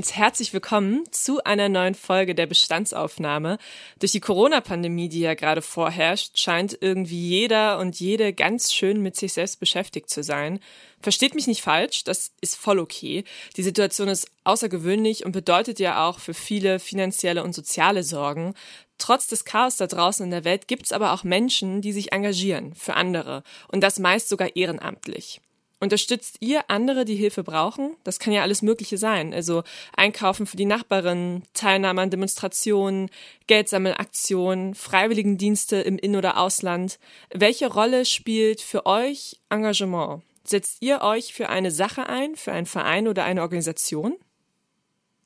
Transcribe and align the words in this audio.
Und 0.00 0.16
herzlich 0.16 0.54
willkommen 0.54 1.04
zu 1.10 1.44
einer 1.44 1.68
neuen 1.68 1.94
Folge 1.94 2.34
der 2.34 2.46
Bestandsaufnahme. 2.46 3.58
Durch 3.98 4.12
die 4.12 4.20
Corona-Pandemie, 4.20 5.10
die 5.10 5.20
ja 5.20 5.34
gerade 5.34 5.60
vorherrscht, 5.60 6.38
scheint 6.38 6.78
irgendwie 6.80 7.28
jeder 7.28 7.78
und 7.78 8.00
jede 8.00 8.32
ganz 8.32 8.72
schön 8.72 9.02
mit 9.02 9.14
sich 9.16 9.34
selbst 9.34 9.60
beschäftigt 9.60 10.08
zu 10.08 10.22
sein. 10.22 10.58
Versteht 11.02 11.34
mich 11.34 11.46
nicht 11.46 11.60
falsch, 11.60 12.02
das 12.04 12.32
ist 12.40 12.56
voll 12.56 12.78
okay. 12.78 13.24
Die 13.58 13.62
Situation 13.62 14.08
ist 14.08 14.30
außergewöhnlich 14.44 15.26
und 15.26 15.32
bedeutet 15.32 15.78
ja 15.78 16.08
auch 16.08 16.18
für 16.18 16.32
viele 16.32 16.78
finanzielle 16.78 17.44
und 17.44 17.54
soziale 17.54 18.02
Sorgen. 18.02 18.54
Trotz 18.96 19.26
des 19.26 19.44
Chaos 19.44 19.76
da 19.76 19.86
draußen 19.86 20.24
in 20.24 20.30
der 20.30 20.44
Welt 20.44 20.66
gibt 20.66 20.86
es 20.86 20.92
aber 20.92 21.12
auch 21.12 21.24
Menschen, 21.24 21.82
die 21.82 21.92
sich 21.92 22.12
engagieren 22.12 22.74
für 22.74 22.94
andere 22.94 23.42
und 23.68 23.82
das 23.82 23.98
meist 23.98 24.30
sogar 24.30 24.56
ehrenamtlich. 24.56 25.42
Unterstützt 25.82 26.36
ihr 26.40 26.68
andere, 26.68 27.06
die 27.06 27.16
Hilfe 27.16 27.42
brauchen? 27.42 27.96
Das 28.04 28.18
kann 28.18 28.34
ja 28.34 28.42
alles 28.42 28.60
Mögliche 28.60 28.98
sein. 28.98 29.32
Also 29.32 29.62
Einkaufen 29.96 30.46
für 30.46 30.58
die 30.58 30.66
Nachbarin, 30.66 31.42
Teilnahme 31.54 32.02
an 32.02 32.10
Demonstrationen, 32.10 33.08
Geldsammelaktionen, 33.46 34.74
Freiwilligendienste 34.74 35.76
im 35.76 35.96
In- 35.96 36.16
oder 36.16 36.36
Ausland. 36.36 36.98
Welche 37.32 37.72
Rolle 37.72 38.04
spielt 38.04 38.60
für 38.60 38.84
euch 38.84 39.40
Engagement? 39.48 40.22
Setzt 40.44 40.82
ihr 40.82 41.00
euch 41.00 41.32
für 41.32 41.48
eine 41.48 41.70
Sache 41.70 42.08
ein, 42.08 42.36
für 42.36 42.52
einen 42.52 42.66
Verein 42.66 43.08
oder 43.08 43.24
eine 43.24 43.40
Organisation? 43.40 44.16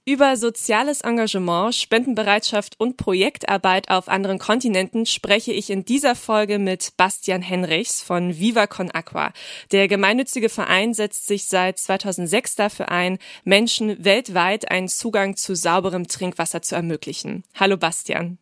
Über 0.07 0.37
soziales 0.37 1.01
Engagement, 1.01 1.75
Spendenbereitschaft 1.75 2.79
und 2.79 2.99
Projektarbeit 2.99 3.89
auf 3.89 4.09
anderen 4.09 4.39
Kontinenten 4.39 5.07
spreche 5.07 5.51
ich 5.51 5.71
in 5.71 5.87
dieser 5.87 6.15
Folge 6.15 6.59
mit 6.59 6.93
Bastian 6.99 7.41
Henrichs 7.41 8.03
von 8.03 8.39
Viva 8.39 8.67
Con 8.67 8.91
Aqua. 8.91 9.33
Der 9.73 9.89
gemeinnützige 9.89 10.51
Verein 10.51 10.93
setzt 10.93 11.27
sich 11.27 11.47
seit 11.47 11.79
2006 11.79 12.55
dafür 12.55 12.91
ein, 12.91 13.17
Menschen 13.45 14.05
weltweit 14.05 14.71
einen 14.71 14.89
Zugang 14.89 15.37
zu 15.37 15.55
sauberem 15.55 16.07
Trinkwasser 16.07 16.61
zu 16.61 16.75
ermöglichen. 16.75 17.45
Hallo 17.55 17.79
Bastian. 17.79 18.37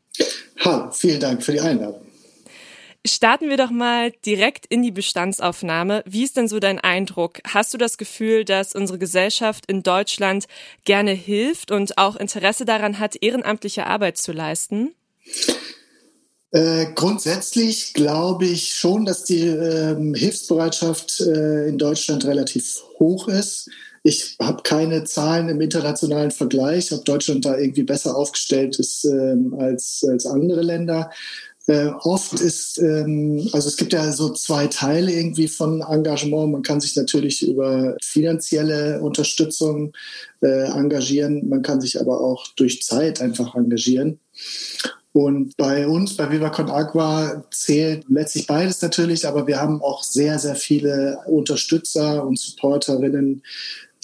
Hallo, 0.64 0.90
vielen 0.90 1.20
Dank 1.20 1.44
für 1.44 1.52
die 1.52 1.60
Einladung. 1.60 2.11
Starten 3.04 3.50
wir 3.50 3.56
doch 3.56 3.70
mal 3.70 4.12
direkt 4.24 4.66
in 4.66 4.82
die 4.82 4.92
Bestandsaufnahme. 4.92 6.04
Wie 6.06 6.22
ist 6.22 6.36
denn 6.36 6.46
so 6.46 6.60
dein 6.60 6.78
Eindruck? 6.78 7.40
Hast 7.44 7.74
du 7.74 7.78
das 7.78 7.98
Gefühl, 7.98 8.44
dass 8.44 8.76
unsere 8.76 8.98
Gesellschaft 8.98 9.66
in 9.66 9.82
Deutschland 9.82 10.46
gerne 10.84 11.10
hilft 11.10 11.72
und 11.72 11.98
auch 11.98 12.14
Interesse 12.14 12.64
daran 12.64 13.00
hat, 13.00 13.16
ehrenamtliche 13.20 13.86
Arbeit 13.86 14.18
zu 14.18 14.30
leisten? 14.30 14.94
Äh, 16.52 16.92
grundsätzlich 16.94 17.92
glaube 17.92 18.44
ich 18.44 18.74
schon, 18.74 19.04
dass 19.04 19.24
die 19.24 19.48
äh, 19.48 19.96
Hilfsbereitschaft 20.14 21.22
äh, 21.22 21.68
in 21.68 21.78
Deutschland 21.78 22.24
relativ 22.24 22.82
hoch 23.00 23.26
ist. 23.26 23.68
Ich 24.04 24.36
habe 24.40 24.62
keine 24.62 25.04
Zahlen 25.04 25.48
im 25.48 25.60
internationalen 25.60 26.30
Vergleich, 26.30 26.92
ob 26.92 27.04
Deutschland 27.04 27.44
da 27.44 27.56
irgendwie 27.56 27.84
besser 27.84 28.16
aufgestellt 28.16 28.78
ist 28.78 29.04
ähm, 29.04 29.56
als, 29.58 30.04
als 30.08 30.26
andere 30.26 30.60
Länder. 30.60 31.10
Äh, 31.68 31.90
oft 32.02 32.40
ist, 32.40 32.78
ähm, 32.78 33.48
also 33.52 33.68
es 33.68 33.76
gibt 33.76 33.92
ja 33.92 34.10
so 34.12 34.30
zwei 34.30 34.66
Teile 34.66 35.12
irgendwie 35.12 35.46
von 35.46 35.80
Engagement. 35.80 36.50
Man 36.50 36.62
kann 36.62 36.80
sich 36.80 36.96
natürlich 36.96 37.46
über 37.46 37.96
finanzielle 38.02 39.00
Unterstützung 39.00 39.92
äh, 40.40 40.64
engagieren, 40.70 41.48
man 41.48 41.62
kann 41.62 41.80
sich 41.80 42.00
aber 42.00 42.20
auch 42.20 42.48
durch 42.56 42.82
Zeit 42.82 43.20
einfach 43.20 43.54
engagieren. 43.54 44.18
Und 45.12 45.56
bei 45.58 45.86
uns, 45.86 46.16
bei 46.16 46.30
Viva 46.30 46.48
Con 46.48 46.70
Agua, 46.70 47.44
zählt 47.50 48.06
letztlich 48.08 48.46
beides 48.46 48.80
natürlich, 48.80 49.28
aber 49.28 49.46
wir 49.46 49.60
haben 49.60 49.82
auch 49.82 50.02
sehr, 50.02 50.38
sehr 50.38 50.56
viele 50.56 51.18
Unterstützer 51.26 52.26
und 52.26 52.38
Supporterinnen, 52.38 53.42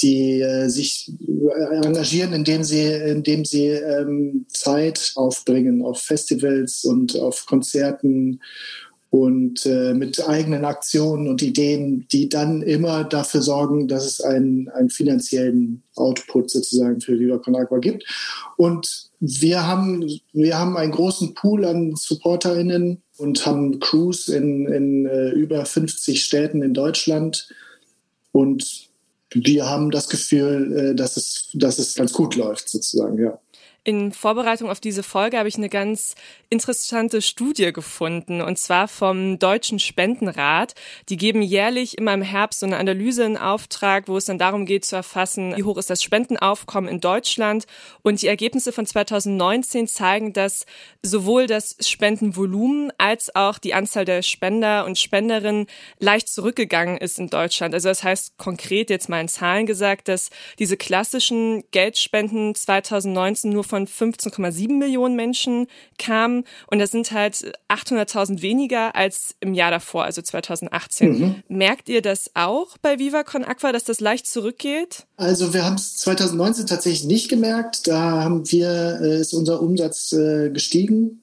die 0.00 0.40
äh, 0.40 0.68
sich 0.68 1.12
engagieren, 1.82 2.32
indem 2.32 2.62
sie, 2.64 2.84
indem 2.84 3.44
sie 3.44 3.68
ähm, 3.68 4.46
Zeit 4.48 5.12
aufbringen 5.16 5.82
auf 5.82 6.00
Festivals 6.00 6.84
und 6.84 7.18
auf 7.18 7.46
Konzerten 7.46 8.40
und 9.10 9.64
äh, 9.64 9.94
mit 9.94 10.26
eigenen 10.28 10.64
Aktionen 10.64 11.28
und 11.28 11.42
Ideen, 11.42 12.06
die 12.12 12.28
dann 12.28 12.60
immer 12.62 13.04
dafür 13.04 13.40
sorgen, 13.40 13.88
dass 13.88 14.04
es 14.04 14.20
einen, 14.20 14.68
einen 14.68 14.90
finanziellen 14.90 15.82
Output 15.96 16.50
sozusagen 16.50 17.00
für 17.00 17.18
Viva 17.18 17.38
Con 17.38 17.56
Agua 17.56 17.78
gibt. 17.78 18.04
Und 18.56 19.08
wir 19.20 19.66
haben, 19.66 20.06
wir 20.32 20.58
haben 20.58 20.76
einen 20.76 20.92
großen 20.92 21.34
Pool 21.34 21.64
an 21.64 21.96
SupporterInnen 21.96 23.02
und 23.16 23.46
haben 23.46 23.80
Crews 23.80 24.28
in, 24.28 24.66
in 24.66 25.06
äh, 25.06 25.30
über 25.30 25.64
50 25.64 26.22
Städten 26.22 26.62
in 26.62 26.74
Deutschland. 26.74 27.48
Und 28.32 28.87
wir 29.32 29.66
haben 29.66 29.90
das 29.90 30.08
Gefühl, 30.08 30.76
äh, 30.76 30.94
dass 30.94 31.16
es, 31.16 31.50
dass 31.54 31.78
es 31.78 31.94
ganz 31.94 32.12
gut 32.12 32.36
läuft, 32.36 32.68
sozusagen, 32.68 33.18
ja. 33.18 33.38
In 33.88 34.12
Vorbereitung 34.12 34.68
auf 34.68 34.80
diese 34.80 35.02
Folge 35.02 35.38
habe 35.38 35.48
ich 35.48 35.56
eine 35.56 35.70
ganz 35.70 36.14
interessante 36.50 37.22
Studie 37.22 37.72
gefunden, 37.72 38.42
und 38.42 38.58
zwar 38.58 38.86
vom 38.86 39.38
Deutschen 39.38 39.78
Spendenrat. 39.78 40.74
Die 41.08 41.16
geben 41.16 41.40
jährlich 41.40 41.96
immer 41.96 42.12
im 42.12 42.20
Herbst 42.20 42.60
so 42.60 42.66
eine 42.66 42.76
Analyse 42.76 43.24
in 43.24 43.38
Auftrag, 43.38 44.06
wo 44.06 44.18
es 44.18 44.26
dann 44.26 44.36
darum 44.36 44.66
geht 44.66 44.84
zu 44.84 44.94
erfassen, 44.94 45.56
wie 45.56 45.62
hoch 45.62 45.78
ist 45.78 45.88
das 45.88 46.02
Spendenaufkommen 46.02 46.90
in 46.90 47.00
Deutschland. 47.00 47.64
Und 48.02 48.20
die 48.20 48.26
Ergebnisse 48.26 48.72
von 48.72 48.84
2019 48.84 49.88
zeigen, 49.88 50.34
dass 50.34 50.66
sowohl 51.02 51.46
das 51.46 51.74
Spendenvolumen 51.80 52.92
als 52.98 53.34
auch 53.34 53.56
die 53.56 53.72
Anzahl 53.72 54.04
der 54.04 54.20
Spender 54.20 54.84
und 54.84 54.98
Spenderinnen 54.98 55.66
leicht 55.98 56.28
zurückgegangen 56.28 56.98
ist 56.98 57.18
in 57.18 57.30
Deutschland. 57.30 57.72
Also 57.72 57.88
das 57.88 58.04
heißt 58.04 58.36
konkret 58.36 58.90
jetzt 58.90 59.08
mal 59.08 59.22
in 59.22 59.28
Zahlen 59.28 59.64
gesagt, 59.64 60.08
dass 60.08 60.28
diese 60.58 60.76
klassischen 60.76 61.64
Geldspenden 61.70 62.54
2019 62.54 63.50
nur 63.50 63.64
von 63.64 63.77
von 63.86 64.12
15,7 64.12 64.72
Millionen 64.72 65.16
Menschen 65.16 65.66
kamen. 65.98 66.44
Und 66.66 66.78
das 66.78 66.90
sind 66.90 67.12
halt 67.12 67.52
800.000 67.68 68.42
weniger 68.42 68.94
als 68.96 69.34
im 69.40 69.54
Jahr 69.54 69.70
davor, 69.70 70.04
also 70.04 70.22
2018. 70.22 71.18
Mhm. 71.18 71.42
Merkt 71.48 71.88
ihr 71.88 72.02
das 72.02 72.30
auch 72.34 72.76
bei 72.78 72.98
Viva 72.98 73.22
Con 73.22 73.44
Aqua, 73.44 73.72
dass 73.72 73.84
das 73.84 74.00
leicht 74.00 74.26
zurückgeht? 74.26 75.06
Also 75.16 75.54
wir 75.54 75.64
haben 75.64 75.76
es 75.76 75.96
2019 75.98 76.66
tatsächlich 76.66 77.04
nicht 77.04 77.28
gemerkt. 77.28 77.86
Da 77.86 78.22
haben 78.22 78.50
wir, 78.50 79.00
äh, 79.02 79.20
ist 79.20 79.34
unser 79.34 79.60
Umsatz 79.60 80.12
äh, 80.12 80.50
gestiegen. 80.50 81.22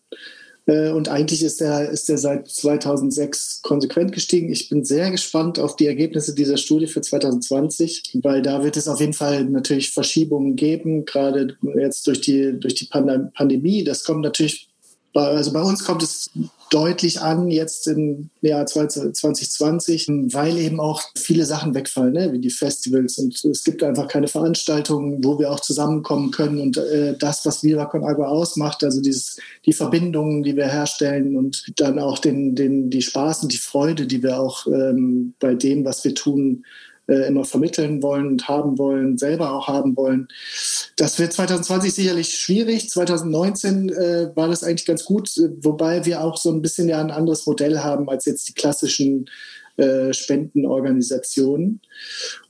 Äh, 0.66 0.90
und 0.90 1.10
eigentlich 1.10 1.44
ist 1.44 1.62
der, 1.62 1.90
ist 1.90 2.10
der 2.10 2.18
seit 2.18 2.48
2006 2.48 3.62
konsequent 3.62 4.12
gestiegen. 4.12 4.52
Ich 4.52 4.70
bin 4.70 4.84
sehr 4.84 5.12
gespannt 5.12 5.60
auf 5.60 5.76
die 5.76 5.88
Ergebnisse 5.88 6.34
dieser 6.34 6.58
Studie 6.58 6.88
für 6.88 7.02
2020, 7.02 8.20
weil 8.24 8.42
da 8.42 8.64
wird 8.64 8.78
es 8.78 8.88
auf 8.88 9.00
jeden 9.00 9.14
Fall 9.14 9.46
natürlich 9.46 9.92
Verschiebungen 9.92 10.56
geben, 10.56 11.06
gerade 11.06 11.58
jetzt 11.78 12.08
durch 12.08 12.22
die, 12.22 12.60
durch 12.60 12.76
die 12.76 12.86
Pandemie. 12.86 13.84
Das 13.84 14.04
kommt 14.04 14.22
natürlich 14.22 14.70
also 15.22 15.54
bei 15.54 15.62
uns 15.62 15.84
kommt 15.84 16.04
es 16.04 16.30
deutlich 16.70 17.22
an 17.22 17.50
jetzt 17.50 17.88
im 17.88 18.30
Jahr 18.42 18.66
2020, 18.66 20.08
weil 20.34 20.58
eben 20.58 20.80
auch 20.80 21.02
viele 21.16 21.46
Sachen 21.46 21.74
wegfallen, 21.74 22.14
ne? 22.14 22.34
wie 22.34 22.40
die 22.40 22.50
Festivals. 22.50 23.18
Und 23.18 23.44
es 23.46 23.64
gibt 23.64 23.84
einfach 23.84 24.08
keine 24.08 24.28
Veranstaltungen, 24.28 25.24
wo 25.24 25.40
wir 25.40 25.52
auch 25.52 25.60
zusammenkommen 25.60 26.32
können. 26.32 26.60
Und 26.60 26.78
äh, 26.78 27.16
das, 27.18 27.46
was 27.46 27.64
Viva 27.64 27.86
Con 27.86 28.04
Agua 28.04 28.28
ausmacht, 28.28 28.84
also 28.84 29.02
dieses, 29.02 29.38
die 29.66 29.74
Verbindungen, 29.74 30.44
die 30.44 30.56
wir 30.56 30.68
herstellen 30.68 31.38
und 31.38 31.64
dann 31.78 32.00
auch 32.00 32.20
den, 32.20 32.56
den, 32.56 32.90
die 32.90 33.02
Spaß 33.02 33.44
und 33.44 33.54
die 33.54 33.58
Freude, 33.58 34.08
die 34.08 34.24
wir 34.24 34.40
auch 34.40 34.68
ähm, 34.68 35.34
bei 35.40 35.54
dem, 35.54 35.86
was 35.86 36.04
wir 36.04 36.16
tun, 36.16 36.66
äh, 37.08 37.28
immer 37.28 37.46
vermitteln 37.46 38.02
wollen 38.02 38.28
und 38.28 38.48
haben 38.48 38.78
wollen, 38.78 39.18
selber 39.18 39.54
auch 39.54 39.68
haben 39.68 39.96
wollen. 39.96 40.28
Das 40.96 41.20
wird 41.20 41.34
2020 41.34 41.94
sicherlich 41.94 42.36
schwierig. 42.36 42.90
2019 42.90 43.90
äh, 43.90 44.36
war 44.36 44.48
das 44.48 44.64
eigentlich 44.64 44.86
ganz 44.86 45.06
gut, 45.06 45.30
wobei 45.62 46.06
wir 46.06 46.24
auch 46.24 46.38
so 46.38 46.52
ein 46.52 46.62
bisschen 46.62 46.90
ja 46.90 47.00
ein 47.00 47.12
anderes 47.12 47.46
Modell 47.46 47.80
haben 47.80 48.10
als 48.10 48.26
jetzt 48.26 48.48
die 48.50 48.54
klassischen 48.54 49.26
äh, 49.78 50.14
Spendenorganisationen 50.14 51.82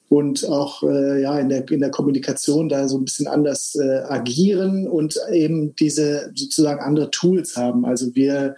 und 0.10 0.48
auch 0.48 0.84
äh, 0.84 1.22
ja 1.22 1.40
in 1.40 1.50
der 1.50 1.70
in 1.70 1.80
der 1.80 1.92
Kommunikation 1.92 2.70
da 2.70 2.88
so 2.88 2.98
ein 2.98 3.06
bisschen 3.06 3.28
anders 3.28 3.76
äh, 3.76 4.04
agieren 4.08 4.88
und 4.88 5.18
eben 5.32 5.76
diese 5.76 6.32
sozusagen 6.36 6.82
andere 6.82 7.10
Tools 7.10 7.58
haben. 7.58 7.86
Also 7.86 8.14
wir 8.16 8.56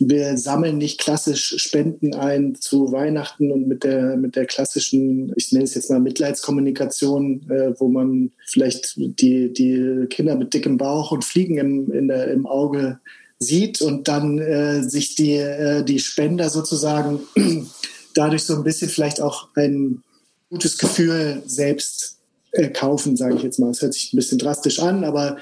wir 0.00 0.38
sammeln 0.38 0.78
nicht 0.78 0.98
klassisch 0.98 1.54
Spenden 1.58 2.14
ein 2.14 2.54
zu 2.54 2.90
Weihnachten 2.90 3.52
und 3.52 3.68
mit 3.68 3.84
der, 3.84 4.16
mit 4.16 4.34
der 4.34 4.46
klassischen, 4.46 5.32
ich 5.36 5.52
nenne 5.52 5.64
es 5.64 5.74
jetzt 5.74 5.90
mal 5.90 6.00
Mitleidskommunikation, 6.00 7.50
äh, 7.50 7.78
wo 7.78 7.88
man 7.88 8.32
vielleicht 8.46 8.96
die, 8.96 9.52
die 9.52 10.06
Kinder 10.08 10.36
mit 10.36 10.54
dickem 10.54 10.78
Bauch 10.78 11.12
und 11.12 11.24
Fliegen 11.24 11.58
im, 11.58 11.92
in 11.92 12.08
der, 12.08 12.28
im 12.28 12.46
Auge 12.46 12.98
sieht 13.38 13.80
und 13.82 14.08
dann 14.08 14.38
äh, 14.38 14.82
sich 14.82 15.14
die, 15.14 15.34
äh, 15.34 15.84
die 15.84 15.98
Spender 15.98 16.50
sozusagen 16.50 17.20
dadurch 18.14 18.44
so 18.44 18.56
ein 18.56 18.64
bisschen 18.64 18.90
vielleicht 18.90 19.20
auch 19.20 19.48
ein 19.54 20.02
gutes 20.50 20.78
Gefühl 20.78 21.42
selbst 21.46 22.18
äh, 22.52 22.68
kaufen, 22.68 23.16
sage 23.16 23.36
ich 23.36 23.42
jetzt 23.42 23.58
mal. 23.58 23.70
Es 23.70 23.82
hört 23.82 23.94
sich 23.94 24.12
ein 24.12 24.16
bisschen 24.16 24.38
drastisch 24.38 24.80
an, 24.80 25.04
aber 25.04 25.38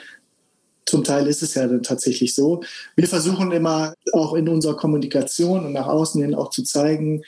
zum 0.88 1.04
Teil 1.04 1.26
ist 1.26 1.42
es 1.42 1.54
ja 1.54 1.66
dann 1.66 1.82
tatsächlich 1.82 2.34
so. 2.34 2.62
Wir 2.96 3.06
versuchen 3.06 3.52
immer 3.52 3.92
auch 4.12 4.32
in 4.32 4.48
unserer 4.48 4.74
Kommunikation 4.74 5.66
und 5.66 5.74
nach 5.74 5.86
außen 5.86 6.22
hin 6.22 6.34
auch 6.34 6.48
zu 6.48 6.62
zeigen, 6.62 7.22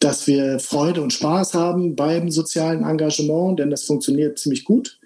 dass 0.00 0.26
wir 0.26 0.58
Freude 0.58 1.00
und 1.00 1.12
Spaß 1.12 1.54
haben 1.54 1.94
beim 1.94 2.30
sozialen 2.30 2.82
Engagement, 2.82 3.60
denn 3.60 3.70
das 3.70 3.84
funktioniert 3.84 4.38
ziemlich 4.38 4.64
gut. 4.64 4.98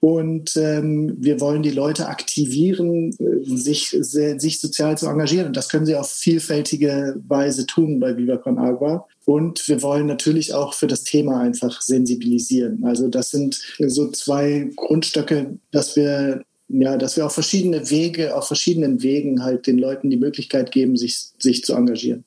Und 0.00 0.56
ähm, 0.56 1.16
wir 1.18 1.40
wollen 1.40 1.62
die 1.62 1.70
Leute 1.70 2.08
aktivieren, 2.08 3.10
äh, 3.18 3.56
sich, 3.56 3.96
sich 4.00 4.60
sozial 4.60 4.98
zu 4.98 5.06
engagieren. 5.06 5.46
Und 5.46 5.56
das 5.56 5.68
können 5.68 5.86
sie 5.86 5.96
auf 5.96 6.10
vielfältige 6.10 7.14
Weise 7.26 7.64
tun 7.64 8.00
bei 8.00 8.16
Viva 8.16 8.36
Con 8.36 8.58
Agua. 8.58 9.06
Und 9.24 9.66
wir 9.68 9.82
wollen 9.82 10.06
natürlich 10.06 10.52
auch 10.52 10.74
für 10.74 10.88
das 10.88 11.04
Thema 11.04 11.40
einfach 11.40 11.80
sensibilisieren. 11.80 12.84
Also 12.84 13.08
das 13.08 13.30
sind 13.30 13.62
so 13.78 14.10
zwei 14.10 14.68
Grundstöcke, 14.76 15.58
dass 15.70 15.96
wir 15.96 16.42
ja, 16.68 16.96
dass 16.96 17.16
wir 17.16 17.26
auf 17.26 17.34
verschiedene 17.34 17.90
Wege, 17.90 18.36
auf 18.36 18.46
verschiedenen 18.46 19.02
Wegen 19.02 19.42
halt 19.42 19.66
den 19.66 19.78
Leuten 19.78 20.10
die 20.10 20.16
Möglichkeit 20.16 20.72
geben, 20.72 20.96
sich, 20.96 21.18
sich 21.38 21.64
zu 21.64 21.74
engagieren. 21.74 22.24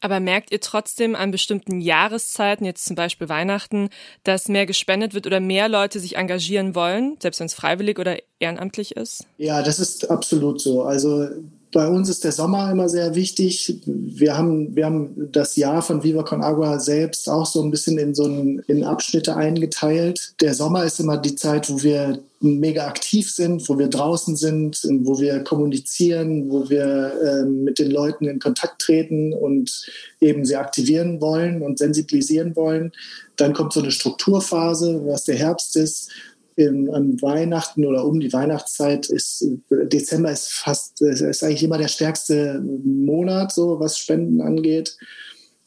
Aber 0.00 0.20
merkt 0.20 0.52
ihr 0.52 0.60
trotzdem 0.60 1.14
an 1.14 1.30
bestimmten 1.30 1.80
Jahreszeiten, 1.80 2.66
jetzt 2.66 2.84
zum 2.84 2.94
Beispiel 2.94 3.30
Weihnachten, 3.30 3.88
dass 4.22 4.48
mehr 4.48 4.66
gespendet 4.66 5.14
wird 5.14 5.26
oder 5.26 5.40
mehr 5.40 5.66
Leute 5.66 5.98
sich 5.98 6.16
engagieren 6.16 6.74
wollen, 6.74 7.16
selbst 7.20 7.40
wenn 7.40 7.46
es 7.46 7.54
freiwillig 7.54 7.98
oder 7.98 8.18
ehrenamtlich 8.38 8.96
ist? 8.96 9.24
Ja, 9.38 9.62
das 9.62 9.78
ist 9.78 10.10
absolut 10.10 10.60
so. 10.60 10.82
Also 10.82 11.28
bei 11.74 11.88
uns 11.88 12.08
ist 12.08 12.22
der 12.22 12.30
Sommer 12.30 12.70
immer 12.70 12.88
sehr 12.88 13.16
wichtig. 13.16 13.80
Wir 13.84 14.38
haben, 14.38 14.76
wir 14.76 14.86
haben 14.86 15.32
das 15.32 15.56
Jahr 15.56 15.82
von 15.82 16.04
Viva 16.04 16.22
Con 16.22 16.40
Agua 16.40 16.78
selbst 16.78 17.28
auch 17.28 17.46
so 17.46 17.60
ein 17.62 17.72
bisschen 17.72 17.98
in 17.98 18.14
so 18.14 18.26
ein, 18.26 18.62
in 18.68 18.84
Abschnitte 18.84 19.34
eingeteilt. 19.34 20.34
Der 20.40 20.54
Sommer 20.54 20.84
ist 20.84 21.00
immer 21.00 21.16
die 21.18 21.34
Zeit, 21.34 21.68
wo 21.68 21.82
wir 21.82 22.20
mega 22.38 22.86
aktiv 22.86 23.28
sind, 23.28 23.68
wo 23.68 23.76
wir 23.76 23.88
draußen 23.88 24.36
sind, 24.36 24.86
wo 25.02 25.18
wir 25.18 25.40
kommunizieren, 25.40 26.48
wo 26.48 26.70
wir 26.70 27.12
äh, 27.20 27.44
mit 27.44 27.80
den 27.80 27.90
Leuten 27.90 28.28
in 28.28 28.38
Kontakt 28.38 28.80
treten 28.80 29.32
und 29.32 29.84
eben 30.20 30.44
sie 30.44 30.54
aktivieren 30.54 31.20
wollen 31.20 31.60
und 31.60 31.78
sensibilisieren 31.78 32.54
wollen. 32.54 32.92
Dann 33.34 33.52
kommt 33.52 33.72
so 33.72 33.80
eine 33.80 33.90
Strukturphase, 33.90 35.02
was 35.06 35.24
der 35.24 35.34
Herbst 35.34 35.74
ist 35.74 36.08
in, 36.56 36.90
an 36.90 37.20
Weihnachten 37.20 37.84
oder 37.84 38.04
um 38.04 38.20
die 38.20 38.32
Weihnachtszeit 38.32 39.08
ist 39.08 39.46
Dezember 39.70 40.30
ist 40.30 40.52
fast 40.52 41.00
ist 41.02 41.42
eigentlich 41.42 41.64
immer 41.64 41.78
der 41.78 41.88
stärkste 41.88 42.60
Monat, 42.60 43.52
so 43.52 43.80
was 43.80 43.98
Spenden 43.98 44.40
angeht. 44.40 44.96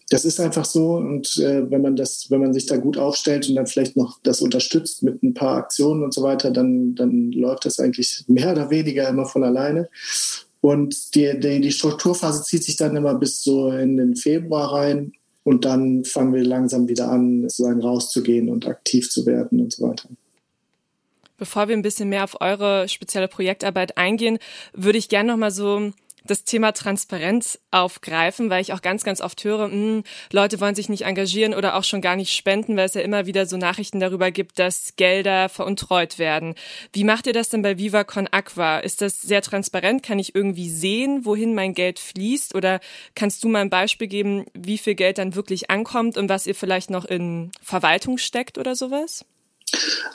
Das 0.10 0.24
ist 0.24 0.40
einfach 0.40 0.64
so 0.64 0.96
und 0.96 1.38
äh, 1.38 1.70
wenn 1.70 1.82
man 1.82 1.98
das, 1.98 2.28
wenn 2.30 2.40
man 2.40 2.54
sich 2.54 2.66
da 2.66 2.78
gut 2.78 2.98
aufstellt 2.98 3.50
und 3.50 3.56
dann 3.56 3.68
vielleicht 3.68 3.98
noch 3.98 4.20
das 4.24 4.42
unterstützt 4.42 5.04
mit 5.04 5.22
ein 5.22 5.34
paar 5.34 5.58
Aktionen 5.58 6.04
und 6.04 6.14
so 6.14 6.24
weiter, 6.24 6.52
dann 6.52 6.96
dann 6.96 7.32
läuft 7.34 7.66
das 7.66 7.80
eigentlich 7.80 8.24
mehr 8.28 8.54
oder 8.54 8.70
weniger 8.70 9.10
immer 9.10 9.26
von 9.26 9.44
alleine. 9.44 9.90
Und 10.62 11.16
die, 11.16 11.40
die, 11.40 11.62
die 11.62 11.72
Strukturphase 11.72 12.44
zieht 12.44 12.64
sich 12.64 12.78
dann 12.78 12.96
immer 12.96 13.16
bis 13.16 13.44
so 13.44 13.72
in 13.72 13.98
den 13.98 14.16
Februar 14.16 14.74
rein 14.74 15.14
und 15.44 15.64
dann 15.66 16.04
fangen 16.04 16.34
wir 16.34 16.44
langsam 16.44 16.90
wieder 16.90 17.10
an, 17.10 17.44
sozusagen 17.44 17.82
rauszugehen 17.82 18.50
und 18.50 18.68
aktiv 18.68 19.10
zu 19.10 19.26
werden 19.26 19.62
und 19.62 19.74
so 19.74 19.88
weiter. 19.88 20.10
Bevor 21.38 21.68
wir 21.68 21.78
ein 21.78 21.82
bisschen 21.82 22.10
mehr 22.10 22.24
auf 22.24 22.42
eure 22.42 22.90
spezielle 22.90 23.28
Projektarbeit 23.28 23.98
eingehen, 23.98 24.40
würde 24.74 24.98
ich 24.98 25.10
gerne 25.10 25.32
noch 25.32 25.38
mal 25.38 25.52
so 25.52 25.92
das 26.28 26.44
Thema 26.44 26.74
Transparenz 26.74 27.60
aufgreifen, 27.72 28.50
weil 28.50 28.62
ich 28.62 28.74
auch 28.74 28.82
ganz, 28.82 29.04
ganz 29.04 29.22
oft 29.22 29.44
höre, 29.44 29.68
mh, 29.68 29.74
hm, 29.74 30.04
Leute 30.32 30.60
wollen 30.60 30.76
sich 30.76 30.90
nicht 30.90 31.06
engagieren 31.06 31.54
oder 31.54 31.76
auch 31.76 31.84
schon 31.84 32.02
gar 32.02 32.16
nicht 32.16 32.36
spenden, 32.36 32.78
weil 32.78 32.86
es 32.86 32.94
ja 32.94 33.02
immer 33.02 33.26
wieder 33.26 33.46
so 33.46 33.58
Nachrichten 33.58 34.00
darüber 34.00 34.32
gibt, 34.32 34.60
dass 34.60 34.96
Gelder 34.96 35.50
veruntreut 35.50 36.20
werden. 36.20 36.56
Wie 36.94 37.04
macht 37.04 37.28
ihr 37.28 37.34
das 37.34 37.50
denn 37.50 37.62
bei 37.62 37.78
Viva 37.78 38.04
Con 38.04 38.28
Aqua? 38.30 38.80
Ist 38.80 39.02
das 39.02 39.22
sehr 39.22 39.42
transparent? 39.42 40.04
Kann 40.04 40.20
ich 40.20 40.36
irgendwie 40.36 40.70
sehen, 40.70 41.26
wohin 41.26 41.56
mein 41.56 41.74
Geld 41.74 42.00
fließt? 42.00 42.56
Oder 42.56 42.80
kannst 43.16 43.44
du 43.44 43.50
mal 43.50 43.62
ein 43.62 43.70
Beispiel 43.70 44.08
geben, 44.08 44.46
wie 44.54 44.78
viel 44.78 44.96
Geld 44.96 45.18
dann 45.18 45.36
wirklich 45.36 45.70
ankommt 45.70 46.18
und 46.18 46.30
was 46.30 46.48
ihr 46.48 46.56
vielleicht 46.56 46.90
noch 46.90 47.06
in 47.06 47.52
Verwaltung 47.62 48.18
steckt 48.18 48.58
oder 48.58 48.76
sowas? 48.76 49.26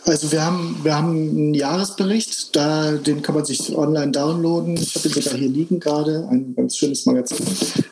Also 0.04 0.32
wir 0.32 0.44
haben, 0.44 0.80
wir 0.82 0.96
haben 0.96 1.10
einen 1.10 1.54
Jahresbericht, 1.54 2.56
da, 2.56 2.92
den 2.92 3.22
kann 3.22 3.34
man 3.34 3.44
sich 3.44 3.76
online 3.76 4.10
downloaden. 4.10 4.76
Ich 4.76 4.94
habe 4.96 5.08
ihn 5.08 5.14
sogar 5.14 5.38
hier 5.38 5.48
liegen 5.48 5.78
gerade, 5.78 6.26
ein 6.30 6.54
ganz 6.54 6.76
schönes 6.76 7.06
Magazin. 7.06 7.46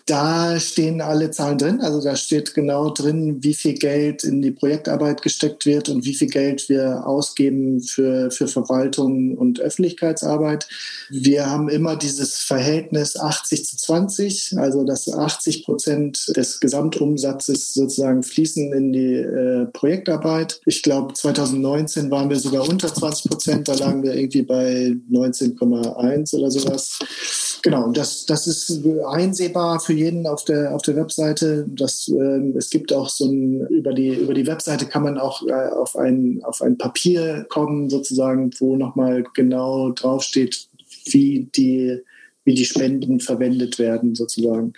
Da 0.07 0.59
stehen 0.59 1.01
alle 1.01 1.31
Zahlen 1.31 1.59
drin. 1.59 1.81
Also 1.81 2.03
da 2.03 2.17
steht 2.17 2.55
genau 2.55 2.91
drin, 2.91 3.43
wie 3.43 3.55
viel 3.55 3.75
Geld 3.75 4.25
in 4.25 4.43
die 4.43 4.51
Projektarbeit 4.51 5.23
gesteckt 5.23 5.67
wird 5.67 5.89
und 5.89 6.05
wie 6.05 6.15
viel 6.15 6.29
Geld 6.29 6.69
wir 6.69 7.07
ausgeben 7.07 7.81
für, 7.81 8.31
für 8.31 8.49
Verwaltung 8.49 9.37
und 9.37 9.61
Öffentlichkeitsarbeit. 9.61 10.69
Wir 11.11 11.51
haben 11.51 11.69
immer 11.69 11.97
dieses 11.97 12.39
Verhältnis 12.39 13.17
80 13.19 13.67
zu 13.67 13.77
20, 13.77 14.55
also 14.57 14.85
dass 14.85 15.13
80 15.13 15.65
Prozent 15.65 16.33
des 16.37 16.61
Gesamtumsatzes 16.61 17.75
sozusagen 17.75 18.23
fließen 18.23 18.73
in 18.73 18.93
die 18.93 19.15
äh, 19.15 19.67
Projektarbeit. 19.67 20.61
Ich 20.67 20.83
glaube, 20.83 21.15
2000 21.15 21.51
2019 21.51 22.11
waren 22.11 22.31
wir 22.31 22.39
sogar 22.39 22.69
unter 22.69 22.93
20 22.93 23.31
Prozent, 23.31 23.69
da 23.69 23.75
lagen 23.75 24.03
wir 24.03 24.15
irgendwie 24.15 24.43
bei 24.43 24.95
19,1 25.11 26.35
oder 26.35 26.51
sowas. 26.51 26.99
Genau, 27.63 27.91
das, 27.91 28.27
das 28.27 28.47
ist 28.47 28.81
einsehbar 29.07 29.81
für 29.81 29.93
jeden 30.01 30.27
auf 30.27 30.45
der, 30.45 30.75
auf 30.75 30.83
der 30.83 30.97
Webseite. 30.97 31.67
Das, 31.69 32.09
äh, 32.09 32.53
es 32.57 32.71
gibt 32.71 32.93
auch 32.93 33.09
so 33.09 33.27
ein, 33.27 33.67
über 33.69 33.93
die, 33.93 34.15
über 34.15 34.35
die 34.35 34.47
Webseite 34.47 34.87
kann 34.87 35.03
man 35.03 35.19
auch 35.19 35.47
äh, 35.47 35.53
auf, 35.53 35.97
ein, 35.97 36.41
auf 36.43 36.63
ein 36.63 36.79
Papier 36.79 37.47
kommen, 37.49 37.89
sozusagen, 37.89 38.51
wo 38.59 38.77
nochmal 38.77 39.25
genau 39.35 39.91
draufsteht, 39.91 40.69
wie 41.07 41.49
die, 41.55 42.01
wie 42.45 42.55
die 42.55 42.65
Spenden 42.65 43.21
verwendet 43.21 43.79
werden, 43.79 44.15
sozusagen. 44.15 44.73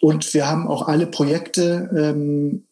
Und 0.00 0.32
wir 0.32 0.48
haben 0.48 0.66
auch 0.66 0.88
alle 0.88 1.06
Projekte 1.06 1.90
ähm, 1.96 2.64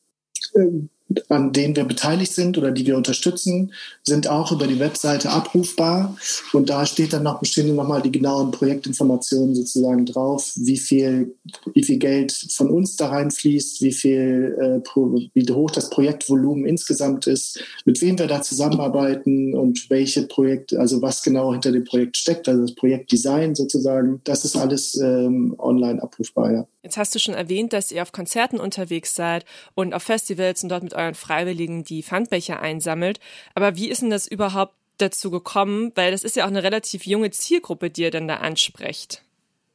äh, 0.55 0.89
an 1.29 1.53
denen 1.53 1.75
wir 1.75 1.85
beteiligt 1.85 2.33
sind 2.33 2.59
oder 2.59 2.71
die 2.71 2.87
wir 2.87 2.97
unterstützen, 2.97 3.73
sind 4.03 4.29
auch 4.29 4.53
über 4.53 4.67
die 4.67 4.79
Webseite 4.79 5.31
abrufbar. 5.31 6.17
Und 6.53 6.69
da 6.69 6.85
steht 6.85 7.13
dann 7.13 7.23
noch, 7.23 7.41
bestehen 7.41 7.75
nochmal 7.75 8.03
die 8.03 8.13
genauen 8.13 8.51
Projektinformationen 8.51 9.55
sozusagen 9.55 10.05
drauf, 10.05 10.53
wie 10.57 10.77
viel, 10.77 11.35
wie 11.73 11.83
viel 11.83 11.99
Geld 11.99 12.33
von 12.51 12.71
uns 12.71 12.97
da 12.97 13.09
reinfließt, 13.09 13.81
wie 13.83 13.93
viel, 13.93 14.57
äh, 14.61 15.31
wie 15.35 15.53
hoch 15.53 15.71
das 15.71 15.91
Projektvolumen 15.91 16.67
insgesamt 16.67 17.27
ist, 17.27 17.63
mit 17.85 18.01
wem 18.03 18.19
wir 18.19 18.27
da 18.27 18.43
zusammenarbeiten 18.43 19.55
und 19.55 19.89
welche 19.89 20.23
Projekte, 20.23 20.79
also 20.79 21.01
was 21.01 21.23
genau 21.23 21.53
hinter 21.53 21.73
dem 21.73 21.85
Projekt 21.85 22.17
steckt, 22.17 22.49
also 22.49 22.63
das 22.63 22.75
Projektdesign 22.75 23.55
sozusagen. 23.55 24.21
Das 24.25 24.45
ist 24.45 24.57
alles 24.57 24.95
ähm, 24.97 25.55
online 25.59 26.03
abrufbar, 26.03 26.53
ja. 26.53 26.67
Jetzt 26.83 26.97
hast 26.97 27.15
du 27.15 27.19
schon 27.19 27.35
erwähnt, 27.35 27.73
dass 27.73 27.93
ihr 27.93 28.01
auf 28.01 28.13
Konzerten 28.13 28.59
unterwegs 28.59 29.15
seid 29.15 29.45
und 29.75 29.93
auf 29.93 30.05
Festivals 30.05 30.63
und 30.63 30.71
dort 30.71 30.85
mit 30.85 30.95
euren 30.99 31.15
Freiwilligen 31.15 31.85
die 31.85 32.03
Pfandbecher 32.03 32.61
einsammelt. 32.61 33.21
Aber 33.55 33.77
wie 33.77 33.89
ist 33.89 34.03
denn 34.03 34.11
das 34.11 34.27
überhaupt 34.27 34.75
dazu 34.99 35.31
gekommen? 35.31 35.93
Weil 35.95 36.11
das 36.11 36.25
ist 36.25 36.37
ja 36.37 36.45
auch 36.45 36.49
eine 36.49 36.63
relativ 36.63 37.07
junge 37.07 37.31
Zielgruppe, 37.31 37.91
die 37.91 38.03
ihr 38.03 38.11
dann 38.11 38.29
da 38.29 38.37
ansprecht. 38.37 39.23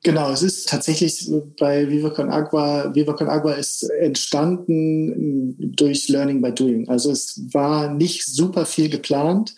Genau, 0.03 0.31
es 0.31 0.43
ist 0.43 0.67
tatsächlich 0.67 1.31
bei 1.57 1.89
Viva 1.89 2.09
Con 2.09 2.29
Agua, 2.29 2.93
Viva 2.93 3.13
Con 3.13 3.29
Agua 3.29 3.53
ist 3.53 3.83
entstanden 3.83 5.55
durch 5.57 6.09
Learning 6.09 6.41
by 6.41 6.51
Doing. 6.51 6.89
Also 6.89 7.09
es 7.09 7.41
war 7.53 7.93
nicht 7.93 8.25
super 8.25 8.65
viel 8.65 8.89
geplant. 8.89 9.55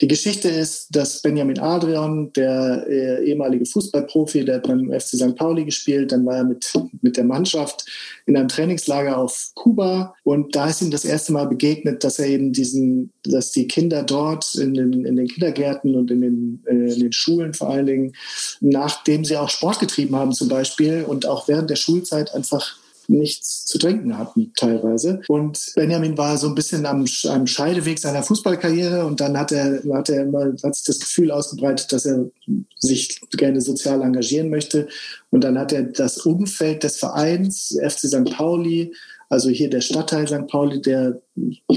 Die 0.00 0.06
Geschichte 0.06 0.48
ist, 0.48 0.94
dass 0.94 1.22
Benjamin 1.22 1.58
Adrian, 1.58 2.32
der 2.34 2.86
äh, 2.88 3.24
ehemalige 3.24 3.66
Fußballprofi, 3.66 4.44
der 4.44 4.56
hat 4.56 4.68
beim 4.68 4.92
FC 4.92 5.16
St. 5.16 5.34
Pauli 5.34 5.64
gespielt, 5.64 6.12
dann 6.12 6.24
war 6.24 6.36
er 6.36 6.44
mit, 6.44 6.72
mit 7.02 7.16
der 7.16 7.24
Mannschaft 7.24 7.84
in 8.26 8.36
einem 8.36 8.46
Trainingslager 8.46 9.18
auf 9.18 9.50
Kuba 9.54 10.14
und 10.22 10.54
da 10.54 10.68
ist 10.68 10.82
ihm 10.82 10.92
das 10.92 11.04
erste 11.04 11.32
Mal 11.32 11.48
begegnet, 11.48 12.04
dass 12.04 12.20
er 12.20 12.26
eben 12.26 12.52
diesen, 12.52 13.12
dass 13.24 13.50
die 13.50 13.66
Kinder 13.66 14.04
dort 14.04 14.54
in 14.54 14.74
den, 14.74 15.04
in 15.04 15.16
den 15.16 15.26
Kindergärten 15.26 15.96
und 15.96 16.12
in 16.12 16.20
den, 16.20 16.64
äh, 16.66 16.92
in 16.92 17.00
den 17.00 17.12
Schulen 17.12 17.52
vor 17.52 17.70
allen 17.70 17.86
Dingen, 17.86 18.12
nachdem 18.60 19.24
sie 19.24 19.36
auch 19.36 19.48
Sport 19.48 19.80
getrieben 19.80 20.14
haben 20.14 20.32
zum 20.32 20.48
Beispiel 20.48 21.04
und 21.04 21.26
auch 21.26 21.48
während 21.48 21.70
der 21.70 21.76
Schulzeit 21.76 22.32
einfach 22.34 22.76
nichts 23.08 23.64
zu 23.64 23.78
trinken 23.78 24.16
hatten 24.16 24.52
teilweise. 24.54 25.20
Und 25.28 25.72
Benjamin 25.74 26.16
war 26.16 26.36
so 26.36 26.48
ein 26.48 26.54
bisschen 26.54 26.86
am, 26.86 27.04
am 27.28 27.46
Scheideweg 27.46 27.98
seiner 27.98 28.22
Fußballkarriere 28.22 29.04
und 29.06 29.20
dann 29.20 29.36
hat 29.36 29.50
er, 29.50 29.82
hat 29.92 30.10
er 30.10 30.22
immer, 30.24 30.52
hat 30.62 30.74
sich 30.74 30.84
das 30.84 31.00
Gefühl 31.00 31.30
ausgebreitet, 31.30 31.92
dass 31.92 32.06
er 32.06 32.30
sich 32.78 33.20
gerne 33.30 33.60
sozial 33.60 34.02
engagieren 34.02 34.50
möchte. 34.50 34.88
Und 35.30 35.42
dann 35.42 35.58
hat 35.58 35.72
er 35.72 35.82
das 35.82 36.18
Umfeld 36.18 36.84
des 36.84 36.96
Vereins 36.96 37.76
FC 37.82 38.00
St. 38.00 38.30
Pauli 38.30 38.92
also 39.30 39.50
hier 39.50 39.68
der 39.68 39.82
Stadtteil 39.82 40.26
St. 40.26 40.46
Pauli, 40.46 40.80
der 40.80 41.20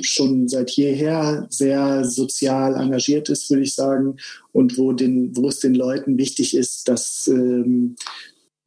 schon 0.02 0.48
seit 0.48 0.72
jeher 0.72 1.48
sehr 1.50 2.06
sozial 2.06 2.76
engagiert 2.76 3.30
ist, 3.30 3.50
würde 3.50 3.64
ich 3.64 3.76
sagen, 3.76 4.16
und 4.54 4.78
wo, 4.78 4.94
den, 4.94 5.36
wo 5.36 5.50
es 5.50 5.60
den 5.60 5.76
Leuten 5.76 6.18
wichtig 6.18 6.56
ist, 6.56 6.88
dass 6.88 7.28
ähm, 7.28 7.96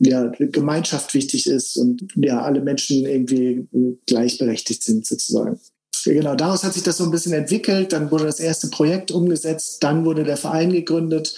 ja, 0.04 0.30
Gemeinschaft 0.38 1.14
wichtig 1.14 1.46
ist 1.46 1.76
und 1.76 2.06
ja, 2.16 2.42
alle 2.42 2.60
Menschen 2.60 3.06
irgendwie 3.06 3.66
gleichberechtigt 4.06 4.82
sind 4.82 5.06
sozusagen. 5.06 5.58
Genau, 6.04 6.34
daraus 6.34 6.64
hat 6.64 6.74
sich 6.74 6.82
das 6.82 6.98
so 6.98 7.04
ein 7.04 7.10
bisschen 7.10 7.32
entwickelt. 7.32 7.92
Dann 7.92 8.10
wurde 8.10 8.24
das 8.24 8.40
erste 8.40 8.68
Projekt 8.68 9.10
umgesetzt, 9.10 9.82
dann 9.82 10.04
wurde 10.04 10.24
der 10.24 10.36
Verein 10.36 10.70
gegründet 10.70 11.34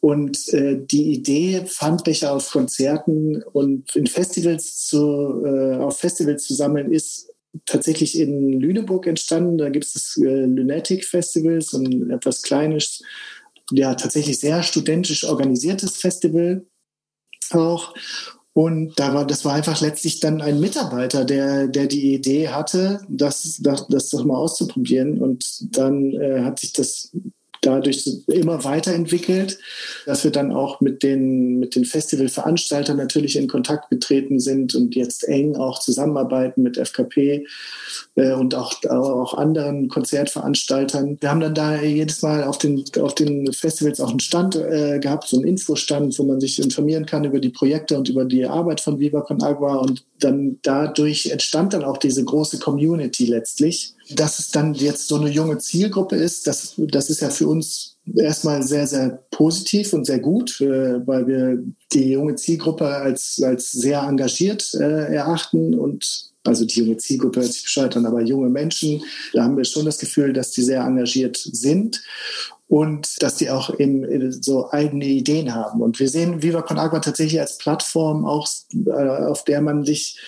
und 0.00 0.48
äh, 0.54 0.78
die 0.80 1.12
Idee, 1.12 1.62
Pfandbecher 1.66 2.32
auf 2.32 2.50
Konzerten 2.50 3.42
und 3.42 3.94
in 3.94 4.06
Festivals 4.06 4.86
zu, 4.86 5.44
äh, 5.44 5.76
auf 5.76 5.98
Festivals 5.98 6.44
zu 6.44 6.54
sammeln, 6.54 6.92
ist 6.92 7.28
tatsächlich 7.66 8.18
in 8.18 8.58
Lüneburg 8.60 9.06
entstanden. 9.06 9.58
Da 9.58 9.68
gibt 9.68 9.84
es 9.84 9.92
das 9.92 10.16
äh, 10.16 10.46
Lunatic 10.46 11.04
Festival, 11.04 11.60
so 11.60 11.78
ein 11.78 12.10
etwas 12.10 12.42
kleines, 12.42 13.02
ja 13.72 13.94
tatsächlich 13.94 14.38
sehr 14.38 14.62
studentisch 14.62 15.24
organisiertes 15.24 15.96
Festival 15.96 16.64
auch. 17.54 17.94
Und 18.52 18.98
da 18.98 19.12
war, 19.12 19.26
das 19.26 19.44
war 19.44 19.52
einfach 19.52 19.82
letztlich 19.82 20.20
dann 20.20 20.40
ein 20.40 20.60
Mitarbeiter, 20.60 21.26
der, 21.26 21.68
der 21.68 21.86
die 21.86 22.14
Idee 22.14 22.48
hatte, 22.48 23.02
das, 23.06 23.58
das, 23.60 23.86
das 23.88 24.08
doch 24.08 24.24
mal 24.24 24.36
auszuprobieren. 24.36 25.20
Und 25.20 25.76
dann 25.76 26.12
äh, 26.14 26.40
hat 26.42 26.60
sich 26.60 26.72
das 26.72 27.14
dadurch 27.66 28.08
immer 28.28 28.64
weiterentwickelt, 28.64 29.58
dass 30.06 30.24
wir 30.24 30.30
dann 30.30 30.52
auch 30.52 30.80
mit 30.80 31.02
den, 31.02 31.58
mit 31.58 31.74
den 31.74 31.84
Festivalveranstaltern 31.84 32.96
natürlich 32.96 33.36
in 33.36 33.48
Kontakt 33.48 33.90
getreten 33.90 34.38
sind 34.38 34.74
und 34.74 34.94
jetzt 34.94 35.26
eng 35.28 35.56
auch 35.56 35.80
zusammenarbeiten 35.80 36.62
mit 36.62 36.78
FKP 36.78 37.46
äh, 38.14 38.32
und 38.32 38.54
auch, 38.54 38.82
auch 38.84 39.34
anderen 39.34 39.88
Konzertveranstaltern. 39.88 41.18
Wir 41.20 41.30
haben 41.30 41.40
dann 41.40 41.54
da 41.54 41.82
jedes 41.82 42.22
Mal 42.22 42.44
auf 42.44 42.58
den, 42.58 42.84
auf 43.00 43.14
den 43.14 43.52
Festivals 43.52 44.00
auch 44.00 44.10
einen 44.10 44.20
Stand 44.20 44.56
äh, 44.56 44.98
gehabt, 45.00 45.28
so 45.28 45.36
einen 45.36 45.46
Infostand, 45.46 46.18
wo 46.18 46.22
man 46.22 46.40
sich 46.40 46.62
informieren 46.62 47.06
kann 47.06 47.24
über 47.24 47.40
die 47.40 47.50
Projekte 47.50 47.98
und 47.98 48.08
über 48.08 48.24
die 48.24 48.46
Arbeit 48.46 48.80
von 48.80 49.00
Viva 49.00 49.22
Con 49.22 49.42
Agua 49.42 49.76
und 49.76 50.04
dann 50.20 50.58
dadurch 50.62 51.26
entstand 51.26 51.72
dann 51.72 51.84
auch 51.84 51.98
diese 51.98 52.24
große 52.24 52.58
Community 52.58 53.26
letztlich 53.26 53.96
dass 54.14 54.38
es 54.38 54.50
dann 54.50 54.74
jetzt 54.74 55.08
so 55.08 55.16
eine 55.16 55.30
junge 55.30 55.58
Zielgruppe 55.58 56.16
ist, 56.16 56.46
das, 56.46 56.74
das 56.76 57.10
ist 57.10 57.20
ja 57.20 57.30
für 57.30 57.48
uns 57.48 57.96
erstmal 58.14 58.62
sehr, 58.62 58.86
sehr 58.86 59.24
positiv 59.30 59.92
und 59.92 60.04
sehr 60.04 60.20
gut, 60.20 60.60
äh, 60.60 61.06
weil 61.06 61.26
wir 61.26 61.62
die 61.92 62.12
junge 62.12 62.36
Zielgruppe 62.36 62.86
als, 62.86 63.40
als 63.42 63.72
sehr 63.72 64.02
engagiert 64.02 64.72
äh, 64.74 65.14
erachten 65.14 65.74
und 65.74 66.30
also 66.44 66.64
die 66.64 66.78
junge 66.78 66.96
Zielgruppe 66.98 67.40
hört 67.40 67.52
sich 67.52 67.64
Bescheid 67.64 67.96
an, 67.96 68.06
aber 68.06 68.22
junge 68.22 68.48
Menschen, 68.48 69.02
da 69.32 69.42
haben 69.42 69.56
wir 69.56 69.64
schon 69.64 69.84
das 69.84 69.98
Gefühl, 69.98 70.32
dass 70.32 70.52
die 70.52 70.62
sehr 70.62 70.82
engagiert 70.82 71.36
sind 71.36 72.00
und 72.68 73.22
dass 73.22 73.36
die 73.36 73.50
auch 73.50 73.78
eben 73.78 74.32
so 74.32 74.70
eigene 74.70 75.04
Ideen 75.04 75.54
haben. 75.54 75.80
Und 75.80 76.00
wir 76.00 76.08
sehen 76.08 76.42
Viva 76.42 76.62
Con 76.62 76.78
Agua 76.78 76.98
tatsächlich 76.98 77.40
als 77.40 77.58
Plattform 77.58 78.24
auch, 78.24 78.48
äh, 78.86 78.90
auf 78.90 79.44
der 79.44 79.60
man 79.60 79.84
sich 79.84 80.18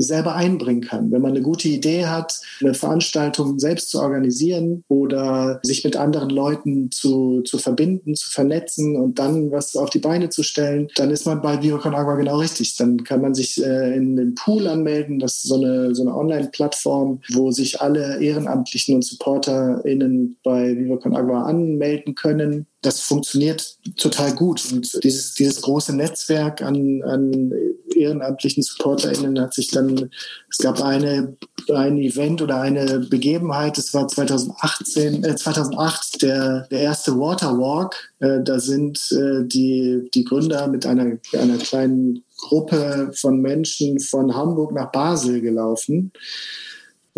selber 0.00 0.34
einbringen 0.34 0.82
kann. 0.82 1.10
Wenn 1.10 1.22
man 1.22 1.32
eine 1.32 1.42
gute 1.42 1.68
Idee 1.68 2.06
hat, 2.06 2.40
eine 2.60 2.74
Veranstaltung 2.74 3.58
selbst 3.58 3.90
zu 3.90 4.00
organisieren 4.00 4.84
oder 4.88 5.60
sich 5.62 5.84
mit 5.84 5.96
anderen 5.96 6.30
Leuten 6.30 6.90
zu, 6.90 7.42
zu 7.42 7.58
verbinden, 7.58 8.14
zu 8.14 8.30
vernetzen 8.30 8.96
und 8.96 9.18
dann 9.18 9.50
was 9.50 9.76
auf 9.76 9.90
die 9.90 9.98
Beine 9.98 10.28
zu 10.28 10.42
stellen, 10.42 10.88
dann 10.96 11.10
ist 11.10 11.26
man 11.26 11.42
bei 11.42 11.62
Viva 11.62 11.78
Con 11.78 11.94
Agua 11.94 12.16
genau 12.16 12.38
richtig. 12.38 12.76
Dann 12.76 13.04
kann 13.04 13.20
man 13.20 13.34
sich 13.34 13.62
äh, 13.62 13.96
in 13.96 14.16
den 14.16 14.34
Pool 14.34 14.66
anmelden. 14.66 15.18
Das 15.18 15.36
ist 15.36 15.48
so 15.48 15.56
eine, 15.56 15.94
so 15.94 16.02
eine 16.02 16.16
Online-Plattform, 16.16 17.20
wo 17.32 17.50
sich 17.50 17.80
alle 17.80 18.20
Ehrenamtlichen 18.20 18.94
und 18.94 19.04
SupporterInnen 19.04 20.36
bei 20.42 20.76
Viva 20.76 20.98
Agua 21.16 21.44
anmelden 21.44 22.14
können 22.14 22.66
das 22.82 23.00
funktioniert 23.00 23.78
total 23.96 24.34
gut. 24.34 24.72
Und 24.72 25.02
dieses, 25.02 25.34
dieses 25.34 25.62
große 25.62 25.94
Netzwerk 25.94 26.62
an, 26.62 27.02
an 27.02 27.52
ehrenamtlichen 27.94 28.62
SupporterInnen 28.62 29.40
hat 29.40 29.54
sich 29.54 29.68
dann, 29.68 30.10
es 30.48 30.58
gab 30.58 30.80
eine, 30.80 31.36
ein 31.74 31.98
Event 31.98 32.40
oder 32.40 32.60
eine 32.60 33.00
Begebenheit, 33.00 33.78
das 33.78 33.92
war 33.94 34.06
2018, 34.06 35.24
äh, 35.24 35.36
2008 35.36 36.22
der, 36.22 36.68
der 36.70 36.80
erste 36.80 37.18
Waterwalk. 37.18 38.12
Äh, 38.20 38.42
da 38.42 38.60
sind 38.60 39.10
äh, 39.10 39.44
die, 39.44 40.08
die 40.14 40.24
Gründer 40.24 40.68
mit 40.68 40.86
einer, 40.86 41.18
einer 41.32 41.58
kleinen 41.58 42.24
Gruppe 42.36 43.10
von 43.14 43.40
Menschen 43.40 43.98
von 43.98 44.34
Hamburg 44.34 44.72
nach 44.72 44.92
Basel 44.92 45.40
gelaufen. 45.40 46.12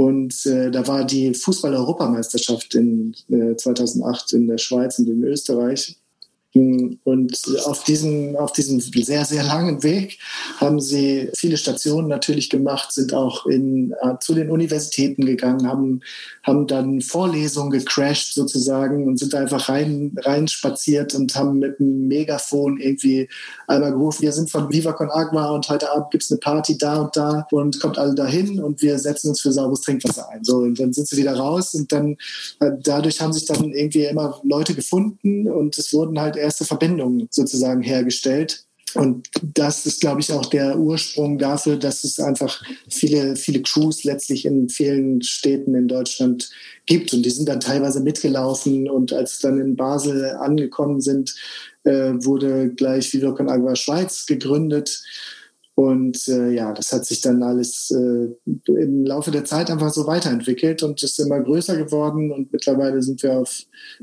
Und 0.01 0.47
äh, 0.47 0.71
da 0.71 0.87
war 0.87 1.05
die 1.05 1.35
Fußball-Europameisterschaft 1.35 2.75
in 2.75 3.15
äh, 3.29 3.55
2008 3.55 4.33
in 4.33 4.47
der 4.47 4.57
Schweiz 4.57 4.99
und 4.99 5.11
in 5.11 5.23
Österreich. 5.25 6.00
Und 6.53 6.99
auf 7.65 7.85
diesem, 7.85 8.35
auf 8.35 8.53
diesem 8.53 8.81
sehr, 8.81 9.25
sehr 9.25 9.45
langen 9.45 9.85
Weg 9.85 10.19
haben 10.59 10.81
sie 10.81 11.31
viele 11.37 11.57
Stationen 11.57 12.09
natürlich 12.09 12.51
gemacht, 12.51 12.93
sind 12.93 13.15
auch 13.15 13.47
in, 13.47 13.95
äh, 14.03 14.15
zu 14.19 14.35
den 14.35 14.51
Universitäten 14.51 15.25
gegangen, 15.27 15.69
haben, 15.69 16.01
haben 16.43 16.67
dann 16.67 17.03
Vorlesungen 17.03 17.71
gecrashed 17.71 18.35
sozusagen 18.35 19.07
und 19.07 19.19
sind 19.19 19.33
einfach 19.37 19.69
rein, 19.69 20.17
rein 20.23 20.49
spaziert 20.49 21.15
und 21.15 21.37
haben 21.37 21.61
mit 21.61 21.79
einem 21.79 22.09
Megafon 22.09 22.79
irgendwie 22.79 23.29
einmal 23.69 23.93
gerufen, 23.93 24.23
wir 24.23 24.33
sind 24.33 24.51
von 24.51 24.73
Viva 24.73 24.93
Con 24.93 25.11
Agua 25.11 25.51
und 25.51 25.69
heute 25.69 25.93
Abend 25.93 26.11
gibt 26.11 26.25
es 26.25 26.33
eine 26.33 26.41
Party 26.41 26.77
da 26.77 27.03
und 27.03 27.17
da 27.17 27.47
und 27.53 27.79
kommt 27.79 27.97
alle 27.97 28.17
dahin 28.17 28.61
und 28.61 28.83
wir 28.83 28.99
setzen 28.99 29.29
uns 29.29 29.41
für 29.41 29.53
sauberes 29.53 29.83
Trinkwasser 29.83 30.29
ein. 30.31 30.43
So, 30.43 30.57
und 30.57 30.81
dann 30.81 30.93
sind 30.93 31.07
sie 31.07 31.17
wieder 31.17 31.37
raus 31.37 31.75
und 31.75 31.93
dann 31.93 32.17
äh, 32.59 32.73
dadurch 32.83 33.21
haben 33.21 33.33
sich 33.33 33.45
dann 33.45 33.73
irgendwie 33.73 34.07
immer 34.07 34.41
Leute 34.43 34.75
gefunden 34.75 35.49
und 35.49 35.79
es 35.79 35.93
wurden 35.93 36.21
halt 36.21 36.40
erste 36.41 36.65
Verbindungen 36.65 37.29
sozusagen 37.31 37.83
hergestellt. 37.83 38.65
Und 38.95 39.29
das 39.43 39.87
ist, 39.87 40.01
glaube 40.01 40.21
ich, 40.21 40.33
auch 40.33 40.47
der 40.47 40.79
Ursprung 40.79 41.39
dafür, 41.39 41.77
dass 41.77 42.03
es 42.03 42.19
einfach 42.19 42.61
viele, 42.89 43.37
viele 43.37 43.63
Crews 43.63 44.03
letztlich 44.05 44.45
in 44.45 44.69
vielen 44.69 45.23
Städten 45.23 45.75
in 45.75 45.87
Deutschland 45.87 46.51
gibt. 46.87 47.13
Und 47.13 47.23
die 47.23 47.31
sind 47.31 47.49
dann 47.49 47.61
teilweise 47.61 48.01
mitgelaufen. 48.01 48.91
Und 48.91 49.13
als 49.13 49.39
dann 49.39 49.61
in 49.61 49.77
Basel 49.77 50.31
angekommen 50.31 51.01
sind, 51.01 51.37
äh, 51.85 52.13
wurde 52.15 52.71
gleich 52.71 53.13
Viva 53.13 53.31
Con 53.33 53.49
Agua 53.49 53.77
Schweiz 53.77 54.27
gegründet. 54.27 55.03
Und 55.81 56.29
äh, 56.29 56.51
ja, 56.51 56.75
das 56.75 56.93
hat 56.93 57.07
sich 57.07 57.23
dann 57.23 57.43
alles 57.43 57.91
äh, 57.91 58.29
im 58.71 59.07
Laufe 59.07 59.31
der 59.31 59.47
Zeit 59.47 59.71
einfach 59.71 59.91
so 59.91 60.07
weiterentwickelt 60.07 60.83
und 60.83 61.03
ist 61.03 61.19
immer 61.19 61.41
größer 61.41 61.75
geworden. 61.75 62.31
Und 62.31 62.53
mittlerweile 62.53 63.01
sind 63.01 63.23
wir 63.23 63.39
auf 63.39 63.63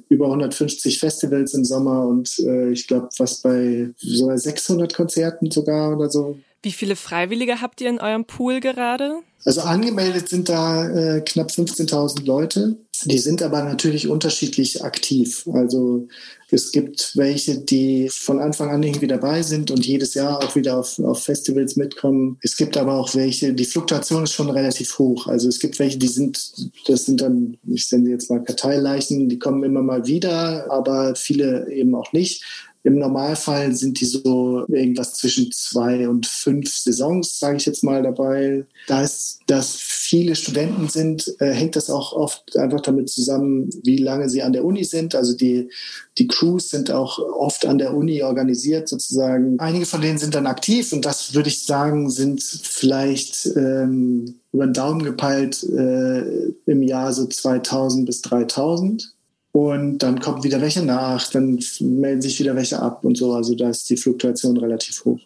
über 0.10 0.26
150 0.26 0.98
Festivals 0.98 1.54
im 1.54 1.64
Sommer 1.64 2.08
und 2.08 2.40
äh, 2.40 2.72
ich 2.72 2.88
glaube 2.88 3.10
fast 3.16 3.44
bei 3.44 3.92
so 3.96 4.36
600 4.36 4.92
Konzerten 4.92 5.52
sogar 5.52 5.96
oder 5.96 6.10
so. 6.10 6.40
Wie 6.64 6.72
viele 6.72 6.96
Freiwillige 6.96 7.62
habt 7.62 7.82
ihr 7.82 7.90
in 7.90 8.00
eurem 8.00 8.26
Pool 8.26 8.60
gerade? 8.60 9.20
Also 9.46 9.62
angemeldet 9.62 10.28
sind 10.28 10.50
da 10.50 10.90
äh, 10.90 11.22
knapp 11.22 11.50
15.000 11.52 12.26
Leute. 12.26 12.78
Die 13.06 13.20
sind 13.20 13.42
aber 13.44 13.64
natürlich 13.64 14.08
unterschiedlich 14.08 14.84
aktiv. 14.84 15.48
Also 15.54 16.08
es 16.50 16.72
gibt 16.72 17.16
welche, 17.16 17.60
die 17.60 18.10
von 18.10 18.40
Anfang 18.40 18.72
an 18.72 18.82
irgendwie 18.82 19.08
dabei 19.08 19.44
sind 19.44 19.70
und 19.70 19.86
jedes 19.86 20.16
Jahr 20.16 20.44
auch 20.44 20.56
wieder 20.56 20.80
auf, 20.80 20.98
auf 21.00 21.24
Festivals 21.24 21.76
mitkommen. 21.76 22.38
Es 22.42 22.58
gibt 22.58 22.76
aber 22.76 22.96
auch 22.96 23.14
welche, 23.16 23.54
die 23.54 23.66
Fluktuation 23.66 24.24
ist 24.24 24.34
schon 24.34 24.50
relativ 24.50 24.98
hoch. 24.98 25.28
Also 25.28 25.48
es 25.48 25.60
gibt 25.60 25.78
welche, 25.80 25.98
die 25.98 26.08
sind, 26.08 26.54
das 26.88 27.06
sind 27.06 27.22
dann, 27.22 27.58
ich 27.68 27.88
sende 27.88 28.10
jetzt 28.10 28.30
mal 28.30 28.44
Karteileichen, 28.44 29.30
die 29.30 29.40
kommen 29.40 29.64
immer 29.64 29.84
mal 29.84 30.08
wieder, 30.08 30.72
aber 30.72 31.16
viele 31.16 31.72
eben 31.72 31.94
auch 31.96 32.12
nicht. 32.14 32.44
Im 32.88 33.00
Normalfall 33.00 33.76
sind 33.76 34.00
die 34.00 34.06
so 34.06 34.66
irgendwas 34.70 35.16
zwischen 35.16 35.52
zwei 35.52 36.08
und 36.08 36.26
fünf 36.26 36.74
Saisons, 36.74 37.38
sage 37.38 37.58
ich 37.58 37.66
jetzt 37.66 37.84
mal 37.84 38.02
dabei. 38.02 38.66
Da 38.88 39.04
es, 39.04 39.40
dass 39.46 39.76
viele 39.76 40.38
Studenten 40.38 40.88
sind, 40.88 41.36
äh, 41.40 41.52
hängt 41.52 41.76
das 41.76 41.90
auch 41.90 42.14
oft 42.14 42.56
einfach 42.56 42.80
damit 42.80 43.10
zusammen, 43.10 43.70
wie 43.84 43.98
lange 43.98 44.30
sie 44.30 44.42
an 44.42 44.54
der 44.54 44.64
Uni 44.64 44.86
sind. 44.86 45.16
Also 45.16 45.36
die, 45.36 45.70
die 46.18 46.28
Crews 46.28 46.70
sind 46.70 46.90
auch 46.90 47.20
oft 47.20 47.66
an 47.66 47.78
der 47.78 47.94
Uni 47.94 48.24
organisiert 48.24 48.88
sozusagen. 48.88 49.60
Einige 49.60 49.86
von 49.86 50.00
denen 50.00 50.18
sind 50.18 50.34
dann 50.34 50.48
aktiv 50.48 50.94
und 50.94 51.04
das 51.04 51.34
würde 51.34 51.50
ich 51.50 51.66
sagen, 51.66 52.10
sind 52.10 52.42
vielleicht 52.42 53.48
ähm, 53.58 54.36
über 54.54 54.66
den 54.66 54.74
Daumen 54.74 55.04
gepeilt 55.04 55.62
äh, 55.62 56.54
im 56.66 56.84
Jahr 56.84 57.12
so 57.12 57.26
2000 57.26 58.06
bis 58.06 58.22
3000. 58.22 59.14
Und 59.52 60.00
dann 60.00 60.20
kommen 60.20 60.44
wieder 60.44 60.62
welche 60.62 60.84
nach, 60.84 61.30
dann 61.32 61.60
melden 61.80 62.22
sich 62.22 62.40
wieder 62.40 62.56
welche 62.56 62.80
ab 62.80 63.04
und 63.04 63.18
so. 63.18 63.34
Also 63.34 63.56
da 63.56 63.70
ist 63.70 63.90
die 63.90 63.98
Fluktuation 63.98 64.58
relativ 64.58 65.04
hoch. 65.06 65.20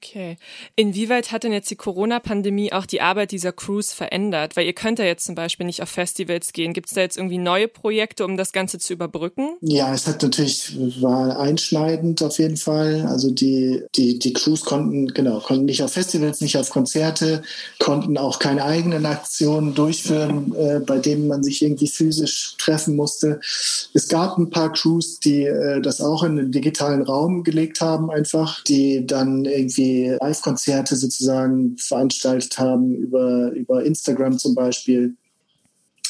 Okay. 0.00 0.36
Inwieweit 0.76 1.32
hat 1.32 1.42
denn 1.42 1.52
jetzt 1.52 1.70
die 1.70 1.76
Corona-Pandemie 1.76 2.72
auch 2.72 2.86
die 2.86 3.00
Arbeit 3.00 3.32
dieser 3.32 3.50
Crews 3.52 3.92
verändert? 3.92 4.56
Weil 4.56 4.66
ihr 4.66 4.72
könnt 4.72 5.00
ja 5.00 5.04
jetzt 5.04 5.24
zum 5.24 5.34
Beispiel 5.34 5.66
nicht 5.66 5.82
auf 5.82 5.88
Festivals 5.88 6.52
gehen. 6.52 6.72
Gibt 6.72 6.88
es 6.88 6.94
da 6.94 7.00
jetzt 7.00 7.16
irgendwie 7.16 7.38
neue 7.38 7.66
Projekte, 7.66 8.24
um 8.24 8.36
das 8.36 8.52
Ganze 8.52 8.78
zu 8.78 8.92
überbrücken? 8.92 9.56
Ja, 9.60 9.92
es 9.92 10.06
hat 10.06 10.22
natürlich, 10.22 10.76
war 11.02 11.40
einschneidend 11.40 12.22
auf 12.22 12.38
jeden 12.38 12.56
Fall. 12.56 13.06
Also 13.08 13.32
die, 13.32 13.82
die, 13.96 14.20
die 14.20 14.32
Crews 14.32 14.64
konnten, 14.64 15.08
genau, 15.08 15.40
konnten 15.40 15.64
nicht 15.64 15.82
auf 15.82 15.92
Festivals, 15.92 16.40
nicht 16.40 16.56
auf 16.56 16.70
Konzerte, 16.70 17.42
konnten 17.80 18.18
auch 18.18 18.38
keine 18.38 18.64
eigenen 18.64 19.04
Aktionen 19.04 19.74
durchführen, 19.74 20.54
äh, 20.54 20.78
bei 20.78 20.98
denen 20.98 21.26
man 21.26 21.42
sich 21.42 21.60
irgendwie 21.60 21.88
physisch 21.88 22.54
treffen 22.58 22.94
musste. 22.94 23.40
Es 23.94 24.06
gab 24.06 24.38
ein 24.38 24.50
paar 24.50 24.72
Crews, 24.72 25.18
die 25.18 25.42
äh, 25.42 25.80
das 25.80 26.00
auch 26.00 26.22
in 26.22 26.36
den 26.36 26.52
digitalen 26.52 27.02
Raum 27.02 27.42
gelegt 27.42 27.80
haben, 27.80 28.10
einfach, 28.12 28.62
die 28.62 29.04
dann 29.04 29.44
irgendwie 29.44 29.87
Live-Konzerte 30.20 30.96
sozusagen 30.96 31.76
veranstaltet 31.78 32.58
haben 32.58 32.94
über, 32.94 33.50
über 33.52 33.84
Instagram 33.84 34.38
zum 34.38 34.54
Beispiel. 34.54 35.14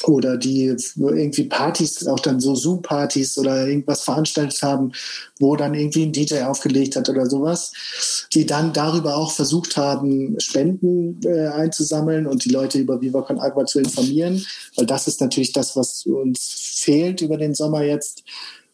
Oder 0.05 0.37
die 0.37 0.73
irgendwie 0.95 1.43
Partys, 1.43 2.07
auch 2.07 2.21
dann 2.21 2.39
so 2.39 2.55
Zoom-Partys 2.55 3.37
oder 3.37 3.67
irgendwas 3.67 4.01
veranstaltet 4.03 4.61
haben, 4.63 4.93
wo 5.39 5.57
dann 5.57 5.73
irgendwie 5.73 6.03
ein 6.03 6.13
DJ 6.13 6.43
aufgelegt 6.43 6.95
hat 6.95 7.09
oder 7.09 7.25
sowas, 7.25 7.73
die 8.33 8.45
dann 8.45 8.71
darüber 8.71 9.17
auch 9.17 9.33
versucht 9.33 9.75
haben, 9.75 10.39
Spenden 10.39 11.19
äh, 11.25 11.47
einzusammeln 11.47 12.27
und 12.27 12.45
die 12.45 12.49
Leute 12.49 12.79
über 12.79 13.01
Viva 13.01 13.23
Con 13.23 13.41
Agua 13.41 13.65
zu 13.65 13.79
informieren, 13.79 14.45
weil 14.77 14.85
das 14.85 15.07
ist 15.07 15.19
natürlich 15.19 15.51
das, 15.51 15.75
was 15.75 16.05
uns 16.05 16.77
fehlt 16.77 17.19
über 17.19 17.35
den 17.35 17.53
Sommer 17.53 17.83
jetzt, 17.83 18.23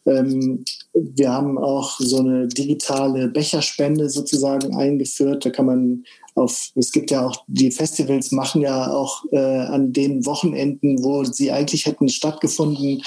ähm, 0.06 0.64
wir 0.94 1.32
haben 1.32 1.58
auch 1.58 2.00
so 2.00 2.20
eine 2.20 2.48
digitale 2.48 3.28
Becherspende 3.28 4.10
sozusagen 4.10 4.76
eingeführt. 4.76 5.46
Da 5.46 5.50
kann 5.50 5.66
man 5.66 6.04
auf, 6.36 6.72
es 6.76 6.92
gibt 6.92 7.12
ja 7.12 7.26
auch, 7.26 7.44
die 7.48 7.72
Festivals 7.72 8.32
machen 8.32 8.62
ja 8.62 8.92
auch 8.92 9.24
äh, 9.32 9.38
an 9.38 9.94
den 9.94 10.26
Wochenenden, 10.26 11.04
wo 11.04 11.24
sie 11.24 11.52
eigentlich 11.52 11.86
hätten 11.86 12.10
stattgefunden, 12.10 13.04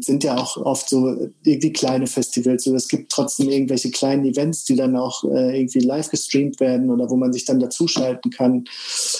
sind 0.00 0.24
ja 0.24 0.38
auch 0.38 0.56
oft 0.56 0.88
so 0.88 1.30
irgendwie 1.44 1.72
kleine 1.72 2.06
Festivals. 2.06 2.66
Also 2.66 2.76
es 2.76 2.88
gibt 2.88 3.12
trotzdem 3.12 3.50
irgendwelche 3.50 3.90
kleinen 3.90 4.24
Events, 4.24 4.64
die 4.64 4.76
dann 4.76 4.96
auch 4.96 5.24
äh, 5.24 5.58
irgendwie 5.60 5.80
live 5.80 6.08
gestreamt 6.08 6.58
werden 6.58 6.90
oder 6.90 7.10
wo 7.10 7.16
man 7.16 7.34
sich 7.34 7.44
dann 7.44 7.60
dazuschalten 7.60 8.30
kann. 8.30 8.64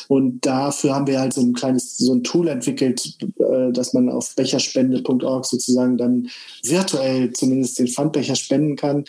Und 0.08 0.46
dafür 0.46 0.94
haben 0.94 1.06
wir 1.06 1.20
halt 1.20 1.34
so 1.34 1.42
ein 1.42 1.52
kleines, 1.52 1.98
so 1.98 2.14
ein 2.14 2.24
Tool 2.24 2.48
entwickelt, 2.48 3.18
äh, 3.38 3.72
dass 3.72 3.92
man 3.92 4.08
auf 4.08 4.34
becherspende.org 4.36 5.44
sozusagen 5.44 5.98
dann 5.98 6.28
virtuell 6.62 7.30
zumindest 7.34 7.78
den 7.78 7.88
Pfandbecher 7.88 8.34
spenden 8.34 8.76
kann. 8.76 9.04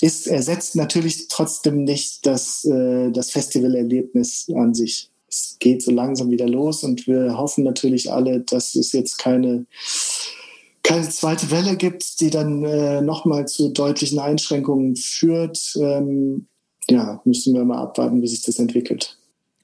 Ist, 0.00 0.26
ersetzt 0.26 0.74
natürlich 0.74 1.28
trotzdem 1.28 1.84
nicht 1.84 2.26
das, 2.26 2.64
äh, 2.64 3.10
das 3.10 3.30
Festivalerlebnis 3.30 4.46
an 4.54 4.74
sich. 4.74 5.10
Es 5.28 5.56
geht 5.58 5.82
so 5.82 5.90
langsam 5.90 6.30
wieder 6.30 6.48
los 6.48 6.82
und 6.82 7.06
wir 7.06 7.36
hoffen 7.36 7.64
natürlich 7.64 8.10
alle, 8.10 8.40
dass 8.40 8.74
es 8.74 8.92
jetzt 8.92 9.18
keine 9.18 9.66
keine 10.84 11.08
zweite 11.08 11.50
Welle 11.50 11.76
gibt, 11.76 12.20
die 12.20 12.30
dann 12.30 12.62
äh, 12.62 13.00
nochmal 13.00 13.48
zu 13.48 13.70
deutlichen 13.70 14.20
Einschränkungen 14.20 14.94
führt, 14.94 15.74
ähm, 15.76 16.46
ja, 16.88 17.20
müssen 17.24 17.54
wir 17.54 17.64
mal 17.64 17.82
abwarten, 17.82 18.22
wie 18.22 18.28
sich 18.28 18.42
das 18.42 18.58
entwickelt. 18.58 19.18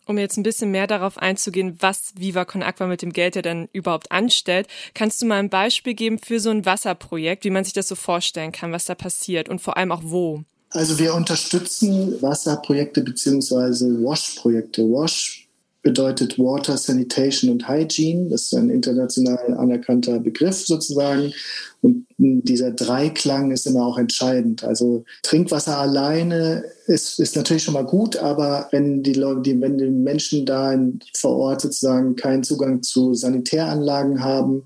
Um 0.06 0.18
jetzt 0.18 0.38
ein 0.38 0.42
bisschen 0.42 0.72
mehr 0.72 0.88
darauf 0.88 1.18
einzugehen, 1.18 1.76
was 1.78 2.14
Viva 2.16 2.44
Con 2.44 2.64
Aqua 2.64 2.86
mit 2.86 3.02
dem 3.02 3.12
Geld 3.12 3.36
ja 3.36 3.42
dann 3.42 3.68
überhaupt 3.72 4.10
anstellt, 4.10 4.66
kannst 4.94 5.22
du 5.22 5.26
mal 5.26 5.38
ein 5.38 5.50
Beispiel 5.50 5.94
geben 5.94 6.18
für 6.18 6.40
so 6.40 6.50
ein 6.50 6.66
Wasserprojekt, 6.66 7.44
wie 7.44 7.50
man 7.50 7.62
sich 7.62 7.74
das 7.74 7.86
so 7.86 7.94
vorstellen 7.94 8.50
kann, 8.50 8.72
was 8.72 8.86
da 8.86 8.96
passiert 8.96 9.48
und 9.48 9.60
vor 9.60 9.76
allem 9.76 9.92
auch 9.92 10.02
wo? 10.02 10.42
Also 10.70 10.98
wir 10.98 11.14
unterstützen 11.14 12.20
Wasserprojekte 12.22 13.02
beziehungsweise 13.02 14.02
WASH-Projekte. 14.02 14.82
WASH 14.82 15.39
bedeutet 15.82 16.38
Water, 16.38 16.76
Sanitation 16.76 17.50
und 17.50 17.68
Hygiene. 17.68 18.28
Das 18.28 18.42
ist 18.42 18.54
ein 18.54 18.70
international 18.70 19.54
anerkannter 19.54 20.18
Begriff 20.18 20.66
sozusagen. 20.66 21.32
Und 21.80 22.06
dieser 22.18 22.72
Dreiklang 22.72 23.50
ist 23.50 23.66
immer 23.66 23.86
auch 23.86 23.96
entscheidend. 23.96 24.64
Also 24.64 25.04
Trinkwasser 25.22 25.78
alleine 25.78 26.64
ist, 26.86 27.18
ist 27.18 27.36
natürlich 27.36 27.62
schon 27.64 27.74
mal 27.74 27.86
gut, 27.86 28.16
aber 28.16 28.68
wenn 28.70 29.02
die 29.02 29.14
Leute, 29.14 29.40
die, 29.42 29.60
wenn 29.60 29.78
die 29.78 29.86
Menschen 29.86 30.44
da 30.44 30.72
in, 30.72 31.00
vor 31.16 31.36
Ort 31.36 31.62
sozusagen 31.62 32.16
keinen 32.16 32.44
Zugang 32.44 32.82
zu 32.82 33.14
Sanitäranlagen 33.14 34.22
haben 34.22 34.64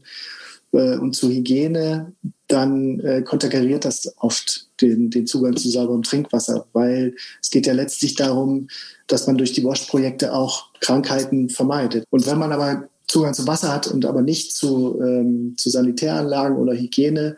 äh, 0.72 0.96
und 0.96 1.14
zu 1.14 1.28
Hygiene, 1.28 2.12
dann 2.48 2.98
äh, 3.00 3.22
konterkariert 3.22 3.84
das 3.84 4.12
oft 4.18 4.68
den, 4.88 5.10
den 5.10 5.26
Zugang 5.26 5.56
zu 5.56 5.68
sauberem 5.68 6.02
Trinkwasser, 6.02 6.66
weil 6.72 7.14
es 7.40 7.50
geht 7.50 7.66
ja 7.66 7.72
letztlich 7.72 8.14
darum, 8.14 8.68
dass 9.06 9.26
man 9.26 9.36
durch 9.36 9.52
die 9.52 9.64
WASH-Projekte 9.64 10.32
auch 10.32 10.72
Krankheiten 10.80 11.48
vermeidet. 11.48 12.04
Und 12.10 12.26
wenn 12.26 12.38
man 12.38 12.52
aber 12.52 12.88
Zugang 13.06 13.34
zu 13.34 13.46
Wasser 13.46 13.72
hat 13.72 13.86
und 13.86 14.04
aber 14.06 14.22
nicht 14.22 14.54
zu, 14.54 15.00
ähm, 15.00 15.54
zu 15.56 15.70
Sanitäranlagen 15.70 16.56
oder 16.56 16.74
Hygiene, 16.74 17.36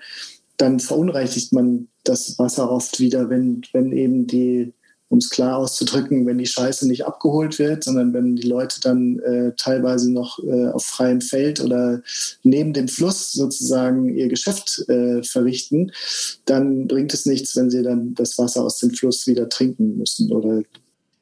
dann 0.56 0.80
verunreinigt 0.80 1.52
man 1.52 1.88
das 2.04 2.38
Wasser 2.38 2.70
oft 2.70 3.00
wieder, 3.00 3.28
wenn, 3.30 3.62
wenn 3.72 3.92
eben 3.92 4.26
die 4.26 4.72
um 5.08 5.18
es 5.18 5.30
klar 5.30 5.56
auszudrücken, 5.58 6.26
wenn 6.26 6.38
die 6.38 6.46
Scheiße 6.46 6.86
nicht 6.88 7.06
abgeholt 7.06 7.58
wird, 7.58 7.84
sondern 7.84 8.12
wenn 8.12 8.36
die 8.36 8.48
Leute 8.48 8.80
dann 8.80 9.18
äh, 9.20 9.52
teilweise 9.56 10.12
noch 10.12 10.38
äh, 10.40 10.68
auf 10.68 10.84
freiem 10.84 11.20
Feld 11.20 11.60
oder 11.60 12.02
neben 12.42 12.72
dem 12.72 12.88
Fluss 12.88 13.32
sozusagen 13.32 14.14
ihr 14.14 14.28
Geschäft 14.28 14.84
äh, 14.88 15.22
verrichten, 15.22 15.92
dann 16.44 16.88
bringt 16.88 17.14
es 17.14 17.26
nichts, 17.26 17.54
wenn 17.56 17.70
sie 17.70 17.82
dann 17.82 18.14
das 18.14 18.36
Wasser 18.38 18.64
aus 18.64 18.78
dem 18.78 18.90
Fluss 18.90 19.26
wieder 19.26 19.48
trinken 19.48 19.96
müssen 19.98 20.32
oder 20.32 20.62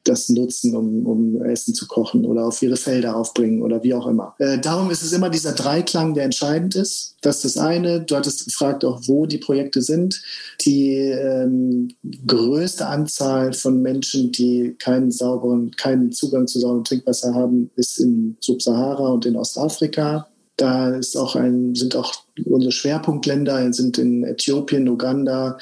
das 0.04 0.28
nutzen, 0.28 0.76
um, 0.76 1.06
um 1.06 1.42
Essen 1.42 1.74
zu 1.74 1.86
kochen 1.86 2.24
oder 2.24 2.46
auf 2.46 2.62
ihre 2.62 2.76
Felder 2.76 3.16
aufbringen 3.16 3.62
oder 3.62 3.82
wie 3.82 3.94
auch 3.94 4.06
immer. 4.06 4.34
Äh, 4.38 4.58
darum 4.58 4.90
ist 4.90 5.02
es 5.02 5.12
immer 5.12 5.30
dieser 5.30 5.52
Dreiklang, 5.52 6.14
der 6.14 6.24
entscheidend 6.24 6.74
ist. 6.74 7.16
Das 7.22 7.36
ist 7.36 7.56
das 7.56 7.62
eine. 7.62 8.02
Du 8.02 8.14
hattest 8.16 8.44
gefragt 8.44 8.84
auch, 8.84 9.00
wo 9.06 9.26
die 9.26 9.38
Projekte 9.38 9.82
sind. 9.82 10.22
Die 10.60 10.94
ähm, 10.94 11.88
größte 12.26 12.86
Anzahl 12.86 13.52
von 13.54 13.80
Menschen, 13.80 14.30
die 14.30 14.76
keinen 14.78 15.10
sauberen, 15.10 15.70
keinen 15.76 16.12
Zugang 16.12 16.46
zu 16.46 16.60
sauberem 16.60 16.84
Trinkwasser 16.84 17.34
haben, 17.34 17.70
ist 17.76 17.98
in 17.98 18.36
Subsahara 18.40 19.08
und 19.08 19.26
in 19.26 19.36
Ostafrika. 19.36 20.28
Da 20.56 20.90
ist 20.90 21.16
auch 21.16 21.34
ein, 21.34 21.74
sind 21.74 21.96
auch 21.96 22.14
unsere 22.44 22.70
Schwerpunktländer, 22.70 23.72
sind 23.72 23.98
in 23.98 24.22
Äthiopien, 24.22 24.88
Uganda. 24.88 25.58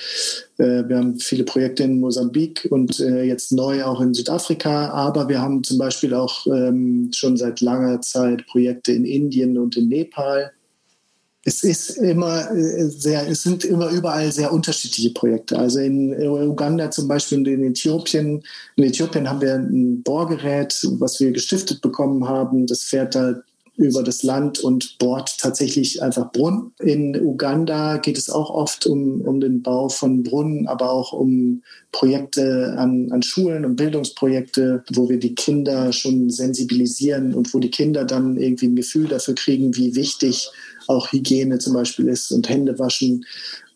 Äh, 0.59 0.87
wir 0.87 0.99
haben 0.99 1.19
viele 1.19 1.45
Projekte 1.45 1.85
in 1.85 1.99
Mosambik 1.99 2.69
und 2.71 3.01
äh, 3.01 3.23
jetzt 3.23 3.53
neu 3.53 3.85
auch 3.85 4.03
in 4.03 4.13
Südafrika. 4.13 4.91
Aber 4.91 5.29
wir 5.29 5.41
haben 5.41 5.65
zum 5.65 5.79
Beispiel 5.79 6.13
auch 6.13 6.47
ähm, 6.47 7.11
schon 7.15 7.39
seit 7.39 7.63
langer 7.63 8.03
Zeit 8.03 8.47
Projekte 8.47 8.93
in 8.93 9.07
Indien 9.07 9.57
und 9.57 9.79
in 9.79 9.89
Nepal. 9.89 10.53
Es 11.45 11.65
ist 11.65 11.97
immer 11.97 12.51
äh, 12.51 12.85
sehr, 12.85 13.27
es 13.27 13.43
sind 13.45 13.65
immer 13.65 13.89
überall 13.89 14.31
sehr 14.31 14.53
unterschiedliche 14.53 15.11
Projekte. 15.11 15.59
Also 15.59 15.79
in 15.79 16.13
Uganda 16.23 16.91
zum 16.91 17.09
Beispiel 17.09 17.39
und 17.39 17.49
in 17.49 17.65
Äthiopien. 17.65 18.43
In 18.77 18.85
Äthiopien 18.85 19.29
haben 19.29 19.41
wir 19.41 19.55
ein 19.55 20.03
Bohrgerät, 20.03 20.87
was 20.99 21.19
wir 21.19 21.33
gestiftet 21.33 21.81
bekommen 21.81 22.29
haben. 22.29 22.67
Das 22.67 22.83
fährt 22.83 23.15
da 23.15 23.43
über 23.83 24.03
das 24.03 24.23
Land 24.23 24.61
und 24.61 24.99
bohrt 24.99 25.39
tatsächlich 25.39 26.03
einfach 26.03 26.33
Brunnen. 26.33 26.73
In 26.81 27.21
Uganda 27.21 27.99
geht 27.99 28.19
es 28.19 28.31
auch 28.31 28.51
oft 28.51 28.87
um, 28.87 29.21
um 29.23 29.41
den 29.41 29.63
Bau 29.63 29.89
von 29.89 30.23
Brunnen, 30.23 30.67
aber 30.67 30.91
auch 30.91 31.13
um 31.13 31.63
Projekte 31.91 32.75
an, 32.79 33.11
an 33.13 33.23
Schulen 33.23 33.65
und 33.65 33.77
Bildungsprojekte, 33.77 34.85
wo 34.95 35.09
wir 35.09 35.19
die 35.19 35.35
Kinder 35.35 35.93
schon 35.93 36.31
sensibilisieren 36.31 37.35
und 37.35 37.53
wo 37.53 37.59
die 37.59 37.71
Kinder 37.71 38.05
dann 38.05 38.37
irgendwie 38.37 38.67
ein 38.67 38.77
Gefühl 38.77 39.09
dafür 39.09 39.35
kriegen, 39.35 39.77
wie 39.77 39.95
wichtig 39.95 40.51
auch 40.89 41.13
Hygiene 41.13 41.59
zum 41.59 41.75
Beispiel 41.75 42.09
ist 42.09 42.33
und 42.33 42.49
Hände 42.49 42.79
waschen. 42.79 43.25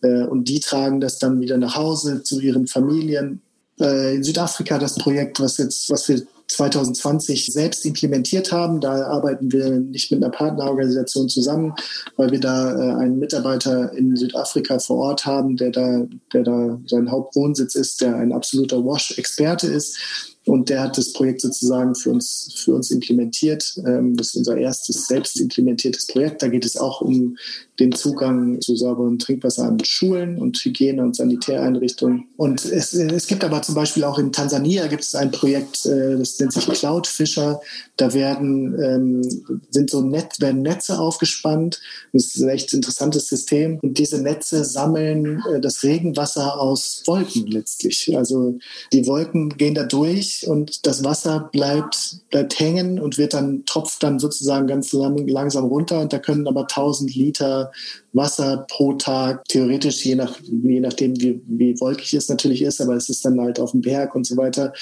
Äh, 0.01 0.23
und 0.23 0.49
die 0.49 0.59
tragen 0.59 0.99
das 0.99 1.19
dann 1.19 1.39
wieder 1.39 1.57
nach 1.57 1.75
Hause 1.75 2.23
zu 2.23 2.39
ihren 2.39 2.67
Familien. 2.67 3.41
Äh, 3.79 4.15
in 4.15 4.23
Südafrika 4.23 4.79
das 4.79 4.95
Projekt, 4.95 5.39
was 5.39 5.57
jetzt, 5.57 5.89
was 5.89 6.07
wir 6.09 6.21
2020 6.47 7.47
selbst 7.47 7.85
implementiert 7.85 8.51
haben. 8.51 8.79
Da 8.79 9.05
arbeiten 9.07 9.51
wir 9.51 9.69
nicht 9.79 10.11
mit 10.11 10.23
einer 10.23 10.31
Partnerorganisation 10.31 11.29
zusammen, 11.29 11.73
weil 12.15 12.31
wir 12.31 12.39
da 12.39 12.73
äh, 12.73 12.95
einen 12.95 13.19
Mitarbeiter 13.19 13.91
in 13.93 14.15
Südafrika 14.15 14.79
vor 14.79 14.97
Ort 14.97 15.25
haben, 15.25 15.57
der 15.57 15.71
da, 15.71 16.07
der 16.33 16.43
da 16.43 16.79
sein 16.85 17.11
Hauptwohnsitz 17.11 17.75
ist, 17.75 18.01
der 18.01 18.15
ein 18.15 18.31
absoluter 18.31 18.83
Wash-Experte 18.83 19.67
ist. 19.67 19.97
und 20.45 20.69
der 20.69 20.81
hat 20.81 20.97
das 20.97 21.11
Projekt 21.11 21.41
sozusagen 21.41 21.93
für 21.93 22.11
uns, 22.11 22.53
für 22.55 22.73
uns 22.73 22.89
implementiert. 22.91 23.75
Ähm, 23.85 24.15
das 24.15 24.27
ist 24.27 24.35
unser 24.37 24.57
erstes 24.57 25.07
selbst 25.07 25.39
implementiertes 25.41 26.07
Projekt. 26.07 26.41
Da 26.41 26.47
geht 26.47 26.65
es 26.65 26.77
auch 26.77 27.01
um 27.01 27.35
den 27.79 27.91
Zugang 27.91 28.59
zu 28.61 28.75
sauberem 28.75 29.19
Trinkwasser 29.19 29.65
an 29.65 29.83
Schulen 29.83 30.39
und 30.39 30.57
Hygiene- 30.57 31.03
und 31.03 31.15
Sanitäreinrichtungen. 31.15 32.27
Und 32.35 32.65
es, 32.65 32.93
es 32.93 33.27
gibt 33.27 33.43
aber 33.43 33.61
zum 33.61 33.75
Beispiel 33.75 34.03
auch 34.03 34.17
in 34.17 34.31
Tansania 34.31 34.87
gibt 34.87 35.03
es 35.03 35.13
ein 35.13 35.31
Projekt, 35.31 35.85
äh, 35.85 36.17
das 36.17 36.39
nennt 36.39 36.53
sich 36.53 36.65
Cloudfisher. 36.65 37.61
Da 37.97 38.13
werden, 38.13 38.79
ähm, 38.81 39.61
sind 39.69 39.89
so 39.89 40.01
Net, 40.01 40.39
werden 40.39 40.61
Netze 40.61 40.99
aufgespannt. 40.99 41.79
Das 42.13 42.25
ist 42.25 42.41
ein 42.41 42.49
echt 42.49 42.73
interessantes 42.73 43.27
System. 43.27 43.79
Und 43.81 43.97
diese 43.99 44.21
Netze 44.21 44.65
sammeln 44.65 45.43
äh, 45.51 45.59
das 45.59 45.83
Regenwasser 45.83 46.59
aus 46.59 47.03
Wolken 47.05 47.47
letztlich. 47.47 48.15
Also 48.17 48.57
die 48.91 49.05
Wolken 49.05 49.49
gehen 49.49 49.75
da 49.75 49.83
durch 49.83 50.47
und 50.47 50.85
das 50.87 51.03
Wasser 51.03 51.49
bleibt, 51.51 52.21
bleibt 52.29 52.59
hängen 52.59 52.99
und 52.99 53.17
wird 53.17 53.33
dann, 53.33 53.65
tropft 53.65 54.01
dann 54.01 54.19
sozusagen 54.19 54.67
ganz 54.67 54.93
lang, 54.93 55.27
langsam 55.27 55.65
runter. 55.65 56.01
Und 56.01 56.11
da 56.11 56.19
können 56.19 56.47
aber 56.47 56.61
1000 56.61 57.13
Liter 57.15 57.66
Wasser 58.13 58.65
pro 58.69 58.93
Tag, 58.93 59.45
theoretisch 59.47 60.03
je, 60.05 60.15
nach, 60.15 60.39
je 60.41 60.79
nachdem, 60.79 61.19
wie, 61.19 61.41
wie 61.47 61.79
wolkig 61.79 62.13
es 62.13 62.29
natürlich 62.29 62.61
ist, 62.61 62.81
aber 62.81 62.95
es 62.95 63.09
ist 63.09 63.23
dann 63.25 63.39
halt 63.39 63.59
auf 63.59 63.71
dem 63.71 63.81
Berg 63.81 64.15
und 64.15 64.25
so 64.25 64.37
weiter 64.37 64.73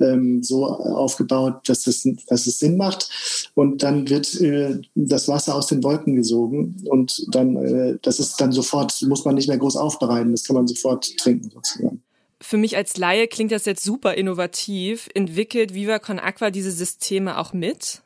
ähm, 0.00 0.42
so 0.42 0.66
aufgebaut, 0.66 1.68
dass 1.68 1.86
es, 1.86 2.08
dass 2.26 2.46
es 2.46 2.58
Sinn 2.58 2.76
macht. 2.76 3.08
Und 3.54 3.82
dann 3.82 4.08
wird 4.08 4.40
äh, 4.40 4.80
das 4.94 5.28
Wasser 5.28 5.54
aus 5.54 5.68
den 5.68 5.82
Wolken 5.82 6.16
gesogen 6.16 6.76
und 6.84 7.26
dann, 7.34 7.56
äh, 7.56 7.98
das 8.02 8.18
ist 8.18 8.40
dann 8.40 8.52
sofort, 8.52 9.00
muss 9.02 9.24
man 9.24 9.34
nicht 9.34 9.48
mehr 9.48 9.58
groß 9.58 9.76
aufbereiten, 9.76 10.32
das 10.32 10.44
kann 10.44 10.56
man 10.56 10.66
sofort 10.66 11.16
trinken 11.18 11.50
sozusagen. 11.50 12.02
Für 12.40 12.58
mich 12.58 12.76
als 12.76 12.98
Laie 12.98 13.26
klingt 13.26 13.52
das 13.52 13.64
jetzt 13.64 13.82
super 13.82 14.14
innovativ. 14.14 15.08
Entwickelt 15.14 15.72
Viva 15.72 15.98
Con 15.98 16.18
Aqua 16.18 16.50
diese 16.50 16.70
Systeme 16.70 17.38
auch 17.38 17.54
mit? 17.54 18.02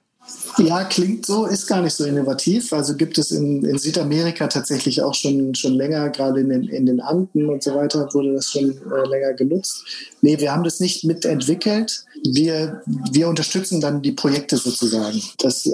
Ja, 0.59 0.85
klingt 0.85 1.25
so, 1.25 1.47
ist 1.47 1.67
gar 1.67 1.83
nicht 1.83 1.95
so 1.95 2.05
innovativ. 2.05 2.73
Also 2.73 2.97
gibt 2.97 3.17
es 3.19 3.31
in, 3.31 3.65
in 3.65 3.79
Südamerika 3.79 4.49
tatsächlich 4.49 5.03
auch 5.03 5.15
schon, 5.15 5.55
schon 5.55 5.75
länger, 5.75 6.11
gerade 6.11 6.41
in 6.41 6.49
den, 6.49 6.65
in 6.65 6.87
den 6.87 7.01
Anden 7.01 7.49
und 7.49 7.63
so 7.63 7.75
weiter, 7.75 8.09
wurde 8.13 8.35
das 8.35 8.51
schon 8.51 8.71
äh, 8.71 9.09
länger 9.09 9.35
genutzt. 9.35 9.85
Nee, 10.21 10.39
wir 10.41 10.53
haben 10.53 10.65
das 10.65 10.81
nicht 10.81 11.05
mitentwickelt. 11.05 12.05
Wir, 12.33 12.83
wir 13.13 13.29
unterstützen 13.29 13.81
dann 13.81 14.03
die 14.03 14.13
Projekte 14.13 14.57
sozusagen. 14.57 15.23
Das 15.39 15.67
äh, 15.67 15.73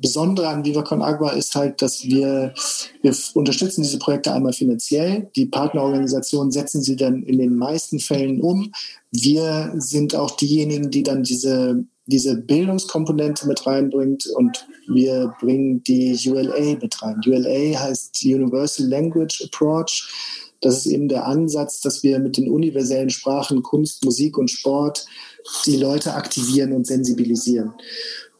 Besondere 0.00 0.48
an 0.48 0.64
Viva 0.64 0.82
Con 0.82 1.02
Agua 1.02 1.32
ist 1.32 1.54
halt, 1.54 1.82
dass 1.82 2.04
wir, 2.04 2.54
wir 3.02 3.14
unterstützen 3.34 3.82
diese 3.82 3.98
Projekte 3.98 4.32
einmal 4.32 4.52
finanziell. 4.52 5.28
Die 5.36 5.46
Partnerorganisationen 5.46 6.50
setzen 6.50 6.82
sie 6.82 6.96
dann 6.96 7.22
in 7.22 7.38
den 7.38 7.56
meisten 7.56 8.00
Fällen 8.00 8.40
um. 8.40 8.72
Wir 9.12 9.72
sind 9.76 10.14
auch 10.14 10.32
diejenigen, 10.32 10.90
die 10.90 11.02
dann 11.02 11.22
diese 11.22 11.84
diese 12.06 12.36
Bildungskomponente 12.36 13.48
mit 13.48 13.66
reinbringt 13.66 14.26
und 14.26 14.66
wir 14.88 15.32
bringen 15.40 15.82
die 15.84 16.18
ULA 16.26 16.76
mit 16.80 17.02
rein. 17.02 17.20
ULA 17.26 17.80
heißt 17.80 18.20
Universal 18.24 18.86
Language 18.86 19.42
Approach. 19.44 20.10
Das 20.60 20.78
ist 20.78 20.86
eben 20.86 21.08
der 21.08 21.26
Ansatz, 21.26 21.80
dass 21.80 22.02
wir 22.02 22.18
mit 22.18 22.36
den 22.36 22.50
universellen 22.50 23.10
Sprachen 23.10 23.62
Kunst, 23.62 24.04
Musik 24.04 24.38
und 24.38 24.50
Sport 24.50 25.06
die 25.66 25.76
Leute 25.76 26.14
aktivieren 26.14 26.72
und 26.72 26.86
sensibilisieren. 26.86 27.72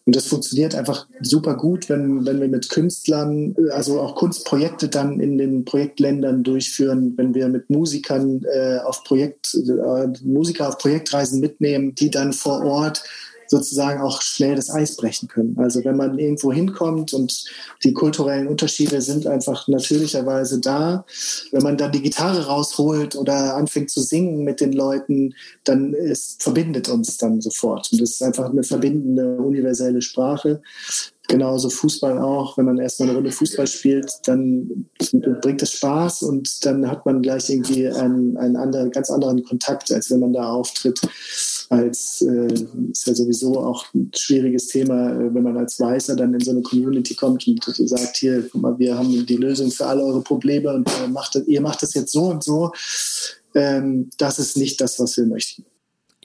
Und 0.06 0.16
das 0.16 0.26
funktioniert 0.26 0.74
einfach 0.74 1.06
super 1.22 1.56
gut, 1.56 1.88
wenn, 1.88 2.26
wenn 2.26 2.38
wir 2.38 2.48
mit 2.48 2.68
Künstlern, 2.68 3.56
also 3.70 4.00
auch 4.00 4.16
Kunstprojekte 4.16 4.88
dann 4.88 5.18
in 5.18 5.38
den 5.38 5.64
Projektländern 5.64 6.42
durchführen, 6.42 7.14
wenn 7.16 7.34
wir 7.34 7.48
mit 7.48 7.70
Musikern 7.70 8.42
äh, 8.44 8.78
auf 8.84 9.02
Projekt, 9.04 9.54
äh, 9.54 10.08
Musiker 10.22 10.68
auf 10.68 10.76
Projektreisen 10.76 11.40
mitnehmen, 11.40 11.94
die 11.94 12.10
dann 12.10 12.34
vor 12.34 12.62
Ort 12.64 13.02
sozusagen 13.46 14.00
auch 14.00 14.22
schnell 14.22 14.56
das 14.56 14.70
Eis 14.70 14.96
brechen 14.96 15.28
können. 15.28 15.56
Also 15.58 15.84
wenn 15.84 15.96
man 15.96 16.18
irgendwo 16.18 16.52
hinkommt 16.52 17.14
und 17.14 17.44
die 17.82 17.92
kulturellen 17.92 18.48
Unterschiede 18.48 19.00
sind 19.00 19.26
einfach 19.26 19.68
natürlicherweise 19.68 20.60
da, 20.60 21.04
wenn 21.52 21.62
man 21.62 21.76
dann 21.76 21.92
die 21.92 22.02
Gitarre 22.02 22.46
rausholt 22.46 23.16
oder 23.16 23.56
anfängt 23.56 23.90
zu 23.90 24.00
singen 24.00 24.44
mit 24.44 24.60
den 24.60 24.72
Leuten, 24.72 25.34
dann 25.64 25.94
ist, 25.94 26.42
verbindet 26.42 26.88
uns 26.88 27.16
dann 27.16 27.40
sofort. 27.40 27.88
Und 27.92 28.00
das 28.00 28.10
ist 28.10 28.22
einfach 28.22 28.50
eine 28.50 28.62
verbindende, 28.62 29.36
universelle 29.36 30.02
Sprache. 30.02 30.62
Genauso 31.26 31.70
Fußball 31.70 32.18
auch. 32.18 32.58
Wenn 32.58 32.66
man 32.66 32.78
erstmal 32.78 33.08
eine 33.08 33.16
Runde 33.16 33.32
Fußball 33.32 33.66
spielt, 33.66 34.12
dann 34.26 34.86
bringt 35.40 35.62
es 35.62 35.72
Spaß 35.72 36.22
und 36.22 36.66
dann 36.66 36.90
hat 36.90 37.06
man 37.06 37.22
gleich 37.22 37.48
irgendwie 37.48 37.88
einen, 37.88 38.36
einen 38.36 38.56
anderen, 38.56 38.90
ganz 38.90 39.10
anderen 39.10 39.42
Kontakt, 39.42 39.90
als 39.90 40.10
wenn 40.10 40.20
man 40.20 40.34
da 40.34 40.50
auftritt 40.50 41.00
als 41.70 42.22
äh, 42.22 42.52
ist 42.90 43.06
ja 43.06 43.14
sowieso 43.14 43.58
auch 43.58 43.86
ein 43.94 44.10
schwieriges 44.14 44.68
Thema, 44.68 45.12
äh, 45.12 45.34
wenn 45.34 45.42
man 45.42 45.56
als 45.56 45.80
Weißer 45.80 46.16
dann 46.16 46.34
in 46.34 46.40
so 46.40 46.50
eine 46.50 46.62
Community 46.62 47.14
kommt 47.14 47.46
und 47.46 47.88
sagt, 47.88 48.16
hier, 48.16 48.48
guck 48.50 48.60
mal, 48.60 48.78
wir 48.78 48.96
haben 48.96 49.26
die 49.26 49.36
Lösung 49.36 49.70
für 49.70 49.86
alle 49.86 50.02
eure 50.02 50.22
Probleme 50.22 50.72
und 50.74 50.88
äh, 50.88 51.08
macht, 51.08 51.36
ihr 51.46 51.60
macht 51.60 51.82
das 51.82 51.94
jetzt 51.94 52.12
so 52.12 52.24
und 52.24 52.42
so. 52.44 52.72
Ähm, 53.54 54.10
das 54.18 54.38
ist 54.38 54.56
nicht 54.56 54.80
das, 54.80 54.98
was 54.98 55.16
wir 55.16 55.26
möchten. 55.26 55.64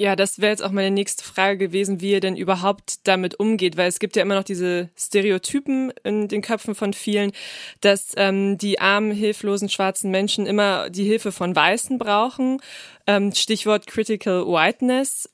Ja, 0.01 0.15
das 0.15 0.39
wäre 0.39 0.51
jetzt 0.51 0.63
auch 0.63 0.71
meine 0.71 0.91
nächste 0.91 1.25
Frage 1.25 1.57
gewesen, 1.57 1.99
wie 1.99 2.12
ihr 2.12 2.21
denn 2.21 2.38
überhaupt 2.38 3.05
damit 3.05 3.38
umgeht, 3.38 3.75
weil 3.75 3.89
es 3.89 3.99
gibt 3.99 4.15
ja 4.15 4.21
immer 4.21 4.35
noch 4.35 4.45
diese 4.45 4.89
Stereotypen 4.97 5.91
in 6.05 6.29
den 6.29 6.41
Köpfen 6.41 6.73
von 6.73 6.93
vielen, 6.93 7.33
dass 7.81 8.13
ähm, 8.15 8.57
die 8.57 8.79
armen, 8.79 9.12
hilflosen 9.12 9.67
schwarzen 9.67 10.09
Menschen 10.09 10.45
immer 10.45 10.89
die 10.89 11.03
Hilfe 11.03 11.33
von 11.33 11.53
Weißen 11.53 11.97
brauchen. 11.97 12.62
Ähm, 13.07 13.33
Stichwort 13.33 13.88
Critical 13.88 14.47
Whiteness. 14.47 15.29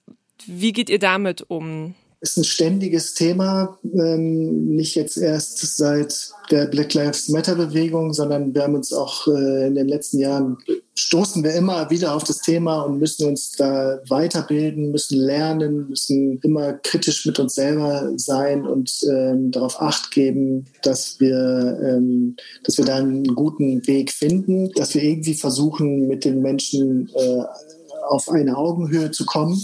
Wie 0.47 0.73
geht 0.73 0.89
ihr 0.89 0.97
damit 0.97 1.43
um? 1.47 1.93
Ist 2.25 2.37
ein 2.37 2.43
ständiges 2.43 3.13
Thema, 3.13 3.77
ähm, 3.83 4.75
nicht 4.75 4.95
jetzt 4.95 5.17
erst 5.17 5.77
seit 5.77 6.31
der 6.49 6.65
Black 6.65 6.93
Lives 6.95 7.29
Matter 7.29 7.55
Bewegung, 7.55 8.13
sondern 8.13 8.53
wir 8.53 8.63
haben 8.63 8.73
uns 8.73 8.91
auch 8.91 9.27
äh, 9.27 9.67
in 9.67 9.75
den 9.75 9.87
letzten 9.87 10.17
Jahren 10.17 10.57
stoßen 10.95 11.43
wir 11.43 11.53
immer 11.53 11.89
wieder 11.91 12.15
auf 12.15 12.23
das 12.23 12.41
Thema 12.41 12.81
und 12.81 12.97
müssen 12.97 13.27
uns 13.27 13.51
da 13.51 13.99
weiterbilden, 14.07 14.91
müssen 14.91 15.19
lernen, 15.19 15.89
müssen 15.89 16.39
immer 16.41 16.73
kritisch 16.73 17.25
mit 17.27 17.37
uns 17.37 17.53
selber 17.53 18.11
sein 18.15 18.65
und 18.65 18.91
ähm, 19.11 19.51
darauf 19.51 19.79
acht 19.79 20.09
geben, 20.11 20.65
dass 20.81 21.19
wir, 21.19 21.79
ähm, 21.83 22.35
dass 22.63 22.77
wir 22.77 22.85
da 22.85 22.95
einen 22.95 23.35
guten 23.35 23.85
Weg 23.85 24.11
finden, 24.11 24.71
dass 24.71 24.95
wir 24.95 25.03
irgendwie 25.03 25.35
versuchen, 25.35 26.07
mit 26.07 26.25
den 26.25 26.41
Menschen 26.41 27.09
äh, 27.13 27.43
auf 28.09 28.29
eine 28.29 28.57
Augenhöhe 28.57 29.11
zu 29.11 29.25
kommen 29.25 29.59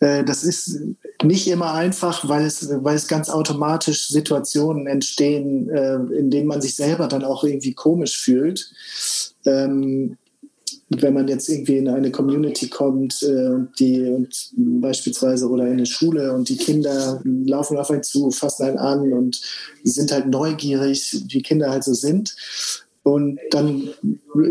das 0.00 0.44
ist 0.44 0.80
nicht 1.22 1.46
immer 1.46 1.74
einfach, 1.74 2.26
weil 2.26 2.46
es, 2.46 2.68
weil 2.82 2.96
es 2.96 3.06
ganz 3.06 3.28
automatisch 3.28 4.08
Situationen 4.08 4.86
entstehen, 4.86 5.68
äh, 5.68 5.96
in 6.18 6.30
denen 6.30 6.46
man 6.46 6.62
sich 6.62 6.74
selber 6.74 7.06
dann 7.06 7.22
auch 7.22 7.44
irgendwie 7.44 7.74
komisch 7.74 8.18
fühlt. 8.18 8.72
Ähm, 9.44 10.16
wenn 10.88 11.14
man 11.14 11.28
jetzt 11.28 11.48
irgendwie 11.48 11.78
in 11.78 11.88
eine 11.88 12.10
Community 12.10 12.68
kommt 12.68 13.22
äh, 13.22 13.50
die 13.78 14.02
und 14.02 14.50
beispielsweise 14.56 15.48
oder 15.48 15.66
in 15.66 15.74
eine 15.74 15.86
Schule 15.86 16.32
und 16.32 16.48
die 16.48 16.56
Kinder 16.56 17.20
laufen 17.24 17.78
auf 17.78 17.90
einen 17.90 18.02
zu, 18.02 18.30
fassen 18.30 18.66
einen 18.66 18.78
an 18.78 19.12
und 19.12 19.40
sind 19.84 20.10
halt 20.10 20.26
neugierig, 20.26 21.24
wie 21.28 21.42
Kinder 21.42 21.70
halt 21.70 21.84
so 21.84 21.94
sind. 21.94 22.34
Und 23.02 23.38
dann 23.50 23.88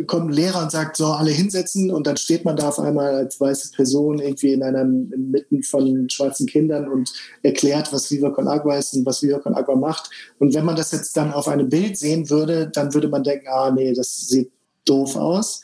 kommt 0.08 0.32
ein 0.32 0.34
Lehrer 0.34 0.64
und 0.64 0.72
sagt, 0.72 0.98
so, 0.98 1.08
alle 1.08 1.30
hinsetzen. 1.30 1.92
Und 1.92 2.08
dann 2.08 2.18
steht 2.18 2.46
man 2.46 2.56
da 2.56 2.70
auf 2.70 2.80
einmal 2.80 3.14
als 3.14 3.40
weiße 3.40 3.72
Person 3.76 4.20
irgendwie 4.20 4.54
in 4.54 4.64
einer, 4.64 4.82
inmitten 4.82 5.62
von 5.62 6.10
schwarzen 6.10 6.48
Kindern 6.48 6.90
und 6.90 7.14
erklärt, 7.44 7.94
was 7.94 8.10
Viva 8.10 8.32
Con 8.32 8.48
Agua 8.48 8.78
ist 8.78 8.96
und 8.96 9.06
was 9.06 9.22
Viva 9.22 9.40
Con 9.40 9.54
Agua 9.54 9.76
macht. 9.76 10.10
Und 10.40 10.56
wenn 10.56 10.66
man 10.66 10.76
das 10.76 10.92
jetzt 10.92 11.16
dann 11.16 11.32
auf 11.32 11.48
einem 11.48 11.70
Bild 11.70 11.98
sehen 11.98 12.30
würde, 12.30 12.70
dann 12.74 12.94
würde 12.94 13.08
man 13.08 13.24
denken, 13.24 13.48
ah, 13.50 13.72
nee, 13.72 13.94
das 13.94 14.16
sieht 14.16 14.52
doof 14.86 15.16
aus. 15.16 15.62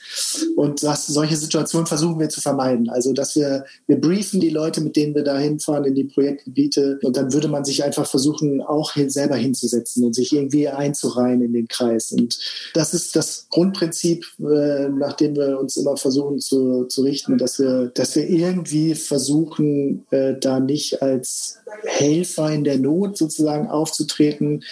Und 0.56 0.84
das, 0.84 1.08
solche 1.08 1.36
Situationen 1.36 1.88
versuchen 1.88 2.20
wir 2.20 2.30
zu 2.30 2.42
vermeiden. 2.42 2.90
Also, 2.90 3.14
dass 3.14 3.36
wir, 3.36 3.66
wir 3.88 4.00
briefen 4.00 4.40
die 4.40 4.50
Leute, 4.50 4.82
mit 4.82 4.96
denen 4.96 5.16
wir 5.16 5.24
da 5.24 5.38
hinfahren 5.38 5.86
in 5.86 5.96
die 5.96 6.04
Projektgebiete. 6.04 7.00
Und 7.04 7.18
dann 7.18 7.34
würde 7.34 7.48
man 7.48 7.66
sich 7.66 7.84
einfach 7.84 8.08
versuchen, 8.08 8.62
auch 8.62 8.94
hin, 8.94 9.10
selber 9.10 9.36
hinzusetzen 9.36 10.04
und 10.04 10.14
sich 10.14 10.34
irgendwie 10.34 10.68
einzureihen 10.68 11.42
in 11.42 11.54
den 11.54 11.68
Kreis. 11.68 12.12
Und 12.12 12.40
das 12.74 12.94
ist 12.94 13.16
das 13.16 13.48
Grundprinzip, 13.50 14.26
äh, 14.40 14.90
nach 14.90 15.14
dem 15.14 15.36
wir 15.36 15.60
uns 15.60 15.78
immer 15.78 15.98
versuchen 15.98 16.40
zu, 16.40 16.86
zu 16.86 17.02
richten, 17.02 17.38
dass 17.38 17.60
wir, 17.60 17.92
dass 17.94 18.16
wir 18.16 18.30
irgendwie 18.30 18.96
versuchen, 18.96 20.06
äh, 20.12 20.36
da 20.40 20.60
nicht 20.60 21.02
als 21.02 21.58
Helfer 21.86 22.52
in 22.52 22.64
der 22.64 22.78
Not 22.78 23.18
sozusagen 23.18 23.68
aufzutreten. 23.68 24.64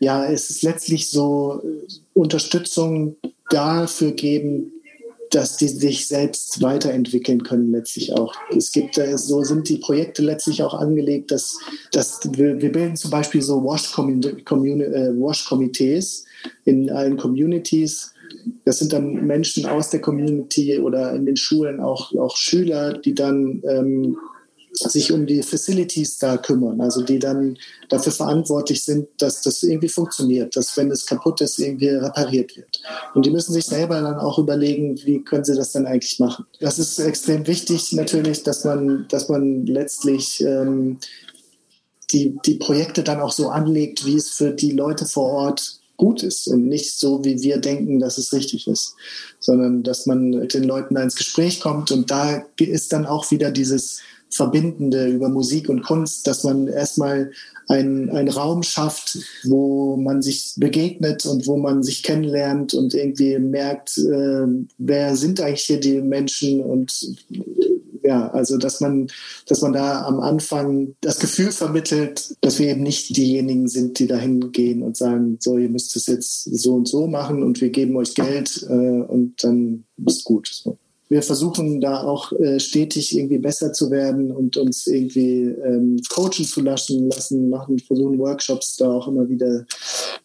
Ja, 0.00 0.24
es 0.30 0.50
ist 0.50 0.62
letztlich 0.62 1.10
so 1.10 1.62
äh, 1.64 1.92
Unterstützung 2.14 3.16
dafür 3.50 4.12
geben, 4.12 4.72
dass 5.34 5.56
die 5.56 5.68
sich 5.68 6.06
selbst 6.08 6.60
weiterentwickeln 6.60 7.42
können 7.42 7.72
letztlich 7.72 8.12
auch. 8.12 8.34
Es 8.54 8.70
gibt, 8.70 9.00
so 9.14 9.42
sind 9.42 9.68
die 9.68 9.78
Projekte 9.78 10.22
letztlich 10.22 10.62
auch 10.62 10.74
angelegt, 10.74 11.30
dass, 11.30 11.58
dass 11.90 12.20
wir, 12.32 12.60
wir 12.60 12.70
bilden 12.70 12.96
zum 12.96 13.10
Beispiel 13.10 13.40
so 13.40 13.64
Wash-Komitees 13.64 14.44
Wash 15.16 15.52
in 16.66 16.90
allen 16.90 17.16
Communities. 17.16 18.12
Das 18.64 18.78
sind 18.78 18.92
dann 18.92 19.26
Menschen 19.26 19.64
aus 19.66 19.88
der 19.88 20.00
Community 20.00 20.78
oder 20.78 21.14
in 21.14 21.24
den 21.24 21.36
Schulen 21.36 21.80
auch, 21.80 22.14
auch 22.14 22.36
Schüler, 22.36 22.92
die 22.98 23.14
dann 23.14 23.62
ähm, 23.66 24.18
sich 24.72 25.12
um 25.12 25.26
die 25.26 25.42
Facilities 25.42 26.18
da 26.18 26.36
kümmern, 26.36 26.80
also 26.80 27.02
die 27.02 27.18
dann 27.18 27.58
dafür 27.88 28.12
verantwortlich 28.12 28.82
sind, 28.82 29.08
dass 29.18 29.42
das 29.42 29.62
irgendwie 29.62 29.88
funktioniert, 29.88 30.56
dass 30.56 30.76
wenn 30.76 30.90
es 30.90 31.06
kaputt 31.06 31.40
ist, 31.40 31.58
irgendwie 31.58 31.88
repariert 31.88 32.56
wird. 32.56 32.80
Und 33.14 33.26
die 33.26 33.30
müssen 33.30 33.52
sich 33.52 33.66
selber 33.66 34.00
dann 34.00 34.18
auch 34.18 34.38
überlegen, 34.38 34.98
wie 35.04 35.22
können 35.22 35.44
sie 35.44 35.54
das 35.54 35.72
dann 35.72 35.86
eigentlich 35.86 36.18
machen. 36.18 36.46
Das 36.60 36.78
ist 36.78 36.98
extrem 36.98 37.46
wichtig 37.46 37.92
natürlich, 37.92 38.42
dass 38.42 38.64
man, 38.64 39.06
dass 39.08 39.28
man 39.28 39.66
letztlich 39.66 40.40
ähm, 40.40 40.98
die, 42.12 42.38
die 42.44 42.54
Projekte 42.54 43.02
dann 43.02 43.20
auch 43.20 43.32
so 43.32 43.48
anlegt, 43.48 44.06
wie 44.06 44.16
es 44.16 44.30
für 44.30 44.52
die 44.52 44.72
Leute 44.72 45.06
vor 45.06 45.28
Ort 45.28 45.80
gut 45.96 46.22
ist 46.22 46.48
und 46.48 46.66
nicht 46.66 46.98
so, 46.98 47.24
wie 47.24 47.42
wir 47.42 47.58
denken, 47.58 48.00
dass 48.00 48.18
es 48.18 48.32
richtig 48.32 48.66
ist, 48.66 48.96
sondern 49.38 49.82
dass 49.82 50.06
man 50.06 50.30
mit 50.30 50.54
den 50.54 50.64
Leuten 50.64 50.94
da 50.94 51.02
ins 51.02 51.16
Gespräch 51.16 51.60
kommt 51.60 51.92
und 51.92 52.10
da 52.10 52.44
ist 52.58 52.92
dann 52.92 53.06
auch 53.06 53.30
wieder 53.30 53.50
dieses 53.50 54.00
Verbindende 54.32 55.08
über 55.08 55.28
Musik 55.28 55.68
und 55.68 55.82
Kunst, 55.82 56.26
dass 56.26 56.44
man 56.44 56.68
erstmal 56.68 57.30
einen, 57.68 58.10
einen 58.10 58.28
Raum 58.28 58.62
schafft, 58.62 59.18
wo 59.44 59.96
man 59.96 60.22
sich 60.22 60.54
begegnet 60.56 61.26
und 61.26 61.46
wo 61.46 61.56
man 61.56 61.82
sich 61.82 62.02
kennenlernt 62.02 62.74
und 62.74 62.94
irgendwie 62.94 63.38
merkt, 63.38 63.98
äh, 63.98 64.46
wer 64.78 65.16
sind 65.16 65.40
eigentlich 65.40 65.62
hier 65.62 65.80
die 65.80 66.00
Menschen 66.00 66.60
und 66.60 66.92
ja, 68.04 68.28
also 68.30 68.58
dass 68.58 68.80
man, 68.80 69.08
dass 69.46 69.62
man 69.62 69.72
da 69.72 70.04
am 70.04 70.20
Anfang 70.20 70.96
das 71.00 71.20
Gefühl 71.20 71.52
vermittelt, 71.52 72.36
dass 72.40 72.58
wir 72.58 72.68
eben 72.68 72.82
nicht 72.82 73.16
diejenigen 73.16 73.68
sind, 73.68 73.98
die 73.98 74.06
dahin 74.06 74.52
gehen 74.52 74.82
und 74.82 74.96
sagen, 74.96 75.38
so, 75.40 75.56
ihr 75.56 75.68
müsst 75.68 75.94
es 75.96 76.06
jetzt 76.06 76.44
so 76.44 76.74
und 76.74 76.88
so 76.88 77.06
machen 77.06 77.42
und 77.42 77.60
wir 77.60 77.70
geben 77.70 77.96
euch 77.96 78.14
Geld 78.14 78.66
äh, 78.68 78.72
und 78.72 79.44
dann 79.44 79.84
ist 80.04 80.24
gut. 80.24 80.48
So. 80.52 80.78
Wir 81.12 81.22
versuchen 81.22 81.78
da 81.82 82.04
auch 82.04 82.32
äh, 82.32 82.58
stetig 82.58 83.14
irgendwie 83.14 83.36
besser 83.36 83.74
zu 83.74 83.90
werden 83.90 84.32
und 84.32 84.56
uns 84.56 84.86
irgendwie 84.86 85.42
ähm, 85.42 86.00
coachen 86.08 86.46
zu 86.46 86.62
lassen, 86.62 87.06
lassen, 87.10 87.50
machen, 87.50 87.78
versuchen 87.80 88.18
Workshops 88.18 88.76
da 88.76 88.90
auch 88.90 89.08
immer 89.08 89.28
wieder 89.28 89.66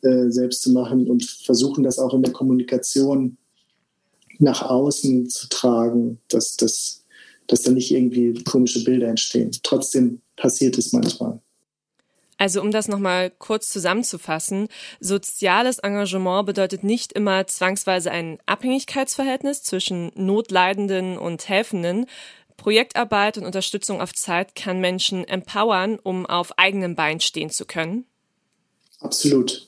äh, 0.02 0.30
selbst 0.30 0.62
zu 0.62 0.71
machen 0.71 1.10
und 1.10 1.26
versuchen 1.26 1.84
das 1.84 2.00
auch 2.00 2.13
in 2.13 2.23
der 2.23 2.32
Kommunikation 2.32 3.36
nach 4.39 4.62
außen 4.62 5.30
zu 5.30 5.50
tragen, 5.50 6.19
dass 6.30 6.56
das 6.56 7.04
dass 7.47 7.63
da 7.63 7.71
nicht 7.71 7.91
irgendwie 7.91 8.41
komische 8.45 8.84
Bilder 8.86 9.08
entstehen. 9.08 9.52
Trotzdem 9.63 10.21
passiert 10.38 10.78
es 10.78 10.93
manchmal. 10.93 11.41
Also 12.38 12.62
um 12.62 12.71
das 12.71 12.88
nochmal 12.88 13.32
kurz 13.32 13.69
zusammenzufassen, 13.69 14.67
soziales 15.00 15.80
Engagement 15.80 16.45
bedeutet 16.45 16.84
nicht 16.84 17.13
immer 17.13 17.47
zwangsweise 17.47 18.12
ein 18.12 18.38
Abhängigkeitsverhältnis 18.45 19.63
zwischen 19.63 20.12
Notleidenden 20.15 21.17
und 21.17 21.50
Helfenden. 21.50 22.06
Projektarbeit 22.56 23.38
und 23.38 23.45
Unterstützung 23.45 24.02
auf 24.02 24.13
Zeit 24.13 24.56
kann 24.56 24.80
Menschen 24.82 25.28
empowern, 25.28 26.00
um 26.02 26.26
auf 26.26 26.58
eigenem 26.58 26.95
Bein 26.95 27.19
stehen 27.19 27.50
zu 27.50 27.65
können. 27.65 28.06
Absolut. 29.00 29.67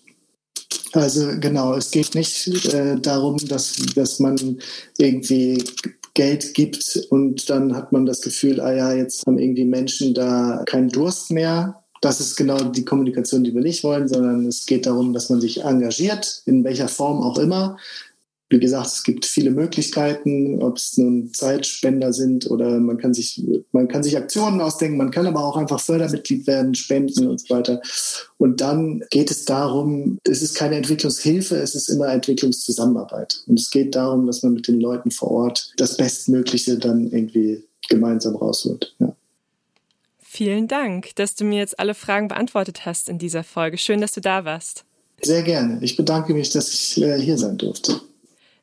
Also 0.94 1.40
genau, 1.40 1.76
es 1.76 1.92
geht 1.92 2.16
nicht 2.16 2.48
äh, 2.74 3.00
darum, 3.00 3.38
dass, 3.38 3.76
dass 3.96 4.20
man 4.20 4.60
irgendwie 4.98 5.64
Geld 6.16 6.54
gibt 6.54 7.00
und 7.12 7.50
dann 7.50 7.76
hat 7.76 7.92
man 7.92 8.06
das 8.06 8.22
Gefühl, 8.22 8.60
ah 8.60 8.74
ja, 8.74 8.94
jetzt 8.94 9.26
haben 9.26 9.38
irgendwie 9.38 9.66
Menschen 9.66 10.14
da 10.14 10.64
keinen 10.66 10.90
Durst 10.90 11.32
mehr. 11.32 11.84
Das 12.02 12.20
ist 12.20 12.36
genau 12.36 12.58
die 12.64 12.86
Kommunikation, 12.86 13.44
die 13.44 13.54
wir 13.54 13.62
nicht 13.62 13.84
wollen, 13.84 14.08
sondern 14.08 14.48
es 14.48 14.66
geht 14.66 14.86
darum, 14.86 15.14
dass 15.14 15.30
man 15.30 15.42
sich 15.42 15.64
engagiert, 15.64 16.44
in 16.46 16.64
welcher 16.64 16.88
Form 16.88 17.22
auch 17.22 17.38
immer, 17.38 17.78
wie 18.50 18.60
gesagt, 18.60 18.88
es 18.88 19.04
gibt 19.04 19.28
viele 19.28 19.52
Möglichkeiten, 19.52 20.62
ob 20.62 20.78
es 20.78 20.98
nun 20.98 21.32
Zeitspender 21.34 22.14
sind 22.14 22.50
oder 22.50 22.80
man 22.80 22.98
kann 22.98 23.14
sich, 23.14 23.44
man 23.72 23.88
kann 23.88 24.02
sich 24.02 24.18
Aktionen 24.18 24.60
ausdenken, 24.60 24.98
man 24.98 25.12
kann 25.12 25.28
aber 25.28 25.44
auch 25.44 25.56
einfach 25.56 25.80
Fördermitglied 25.80 26.48
werden, 26.48 26.74
spenden 26.74 27.28
und 27.28 27.40
so 27.40 27.54
weiter. 27.54 27.80
Und 28.38 28.60
dann 28.60 29.04
geht 29.12 29.30
es 29.30 29.46
darum, 29.46 30.18
es 30.24 30.42
ist 30.42 30.56
keine 30.56 30.78
Entwicklungshilfe, 30.78 31.58
es 31.58 31.76
ist 31.76 31.90
immer 31.90 32.08
Entwicklungszusammenarbeit. 32.08 33.44
Und 33.46 33.60
es 33.60 33.70
geht 33.70 33.96
darum, 33.96 34.26
dass 34.26 34.42
man 34.42 34.54
mit 34.54 34.68
den 34.68 34.82
Leuten 34.82 35.12
vor 35.12 35.30
Ort 35.30 35.72
das 35.78 35.96
Bestmögliche 35.96 36.80
dann 36.80 37.12
irgendwie 37.12 37.64
gemeinsam 37.88 38.36
rausholt. 38.36 38.96
Ja. 39.00 39.09
Vielen 40.40 40.70
Dank, 40.70 41.18
dass 41.18 41.36
du 41.36 41.44
mir 41.44 41.60
jetzt 41.60 41.82
alle 41.82 41.94
Fragen 41.94 42.30
beantwortet 42.30 42.86
hast 42.86 43.10
in 43.10 43.18
dieser 43.18 43.44
Folge. 43.44 43.78
Schön, 43.78 44.00
dass 44.00 44.14
du 44.14 44.22
da 44.22 44.46
warst. 44.46 44.86
Sehr 45.22 45.44
gerne. 45.44 45.80
Ich 45.82 45.98
bedanke 45.98 46.34
mich, 46.34 46.50
dass 46.50 46.74
ich 46.74 47.02
äh, 47.02 47.20
hier 47.20 47.38
sein 47.38 47.58
durfte. 47.58 48.00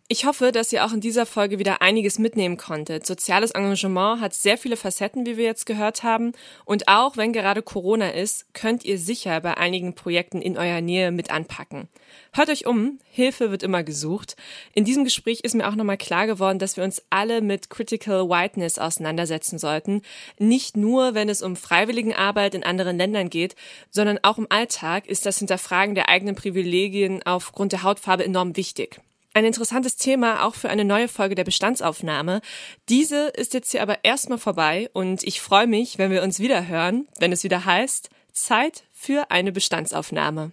Ich 0.09 0.25
hoffe, 0.25 0.53
dass 0.53 0.73
ihr 0.73 0.85
auch 0.85 0.93
in 0.93 1.01
dieser 1.01 1.27
Folge 1.27 1.59
wieder 1.59 1.83
einiges 1.83 2.21
mitnehmen 2.21 2.57
konntet. 2.57 3.05
Soziales 3.05 3.51
Engagement 3.51 4.21
hat 4.21 4.35
sehr 4.35 4.57
viele 4.57 4.77
Facetten, 4.77 5.27
wie 5.27 5.37
wir 5.37 5.47
jetzt 5.47 5.67
gehört 5.67 6.05
haben. 6.05 6.31
Und 6.65 6.87
auch 6.87 7.17
wenn 7.17 7.33
gerade 7.33 7.61
Corona 7.61 8.11
ist, 8.11 8.55
könnt 8.55 8.85
ihr 8.85 8.99
sicher 9.01 9.41
bei 9.41 9.57
einigen 9.57 9.97
Projekten 9.97 10.41
in 10.41 10.57
eurer 10.57 10.81
Nähe 10.81 11.11
mit 11.11 11.33
anpacken. 11.33 11.89
Hört 12.33 12.51
euch 12.51 12.67
um, 12.67 13.01
Hilfe 13.11 13.51
wird 13.51 13.65
immer 13.65 13.83
gesucht. 13.83 14.37
In 14.75 14.85
diesem 14.85 15.03
Gespräch 15.03 15.41
ist 15.41 15.57
mir 15.57 15.67
auch 15.67 15.75
nochmal 15.75 15.99
klar 15.99 16.29
geworden, 16.29 16.61
dass 16.61 16.77
wir 16.77 16.85
uns 16.85 17.03
alle 17.11 17.41
mit 17.41 17.69
Critical 17.69 18.29
Whiteness 18.29 18.79
auseinandersetzen 18.79 19.59
sollten. 19.59 20.03
Nicht 20.39 20.77
nur, 20.77 21.15
wenn 21.15 21.29
es 21.29 21.43
um 21.43 21.57
Freiwilligenarbeit 21.57 22.55
in 22.55 22.63
anderen 22.63 22.97
Ländern 22.97 23.29
geht, 23.29 23.57
sondern 23.91 24.21
auch 24.23 24.39
im 24.39 24.47
Alltag 24.51 25.09
ist 25.09 25.27
das 25.27 25.39
Hinterfragen 25.39 25.97
der 25.97 26.09
eigenen 26.09 26.37
Privilegien 26.37 27.25
aufgrund 27.25 27.73
der 27.73 27.83
Hautfarbe 27.83 28.25
enorm 28.25 28.57
wichtig. 28.57 29.01
Ein 29.37 29.45
interessantes 29.45 29.97
Thema 29.97 30.47
auch 30.47 30.55
für 30.55 30.71
eine 30.71 30.87
neue 30.87 31.09
Folge 31.09 31.35
der 31.35 31.45
Bestandsaufnahme. 31.45 32.41
Diese 32.89 33.27
ist 33.27 33.53
jetzt 33.53 33.71
hier 33.71 33.83
aber 33.83 34.03
erstmal 34.03 34.39
vorbei 34.39 34.89
und 34.95 35.23
ich 35.25 35.43
freue 35.43 35.67
mich, 35.67 35.99
wenn 35.99 36.11
wir 36.11 36.23
uns 36.23 36.39
wieder 36.39 36.69
hören, 36.69 37.07
wenn 37.19 37.33
es 37.33 37.45
wieder 37.45 37.67
heißt 37.67 38.09
Zeit 38.33 38.85
für 38.95 39.31
eine 39.31 39.53
Bestandsaufnahme. 39.53 40.53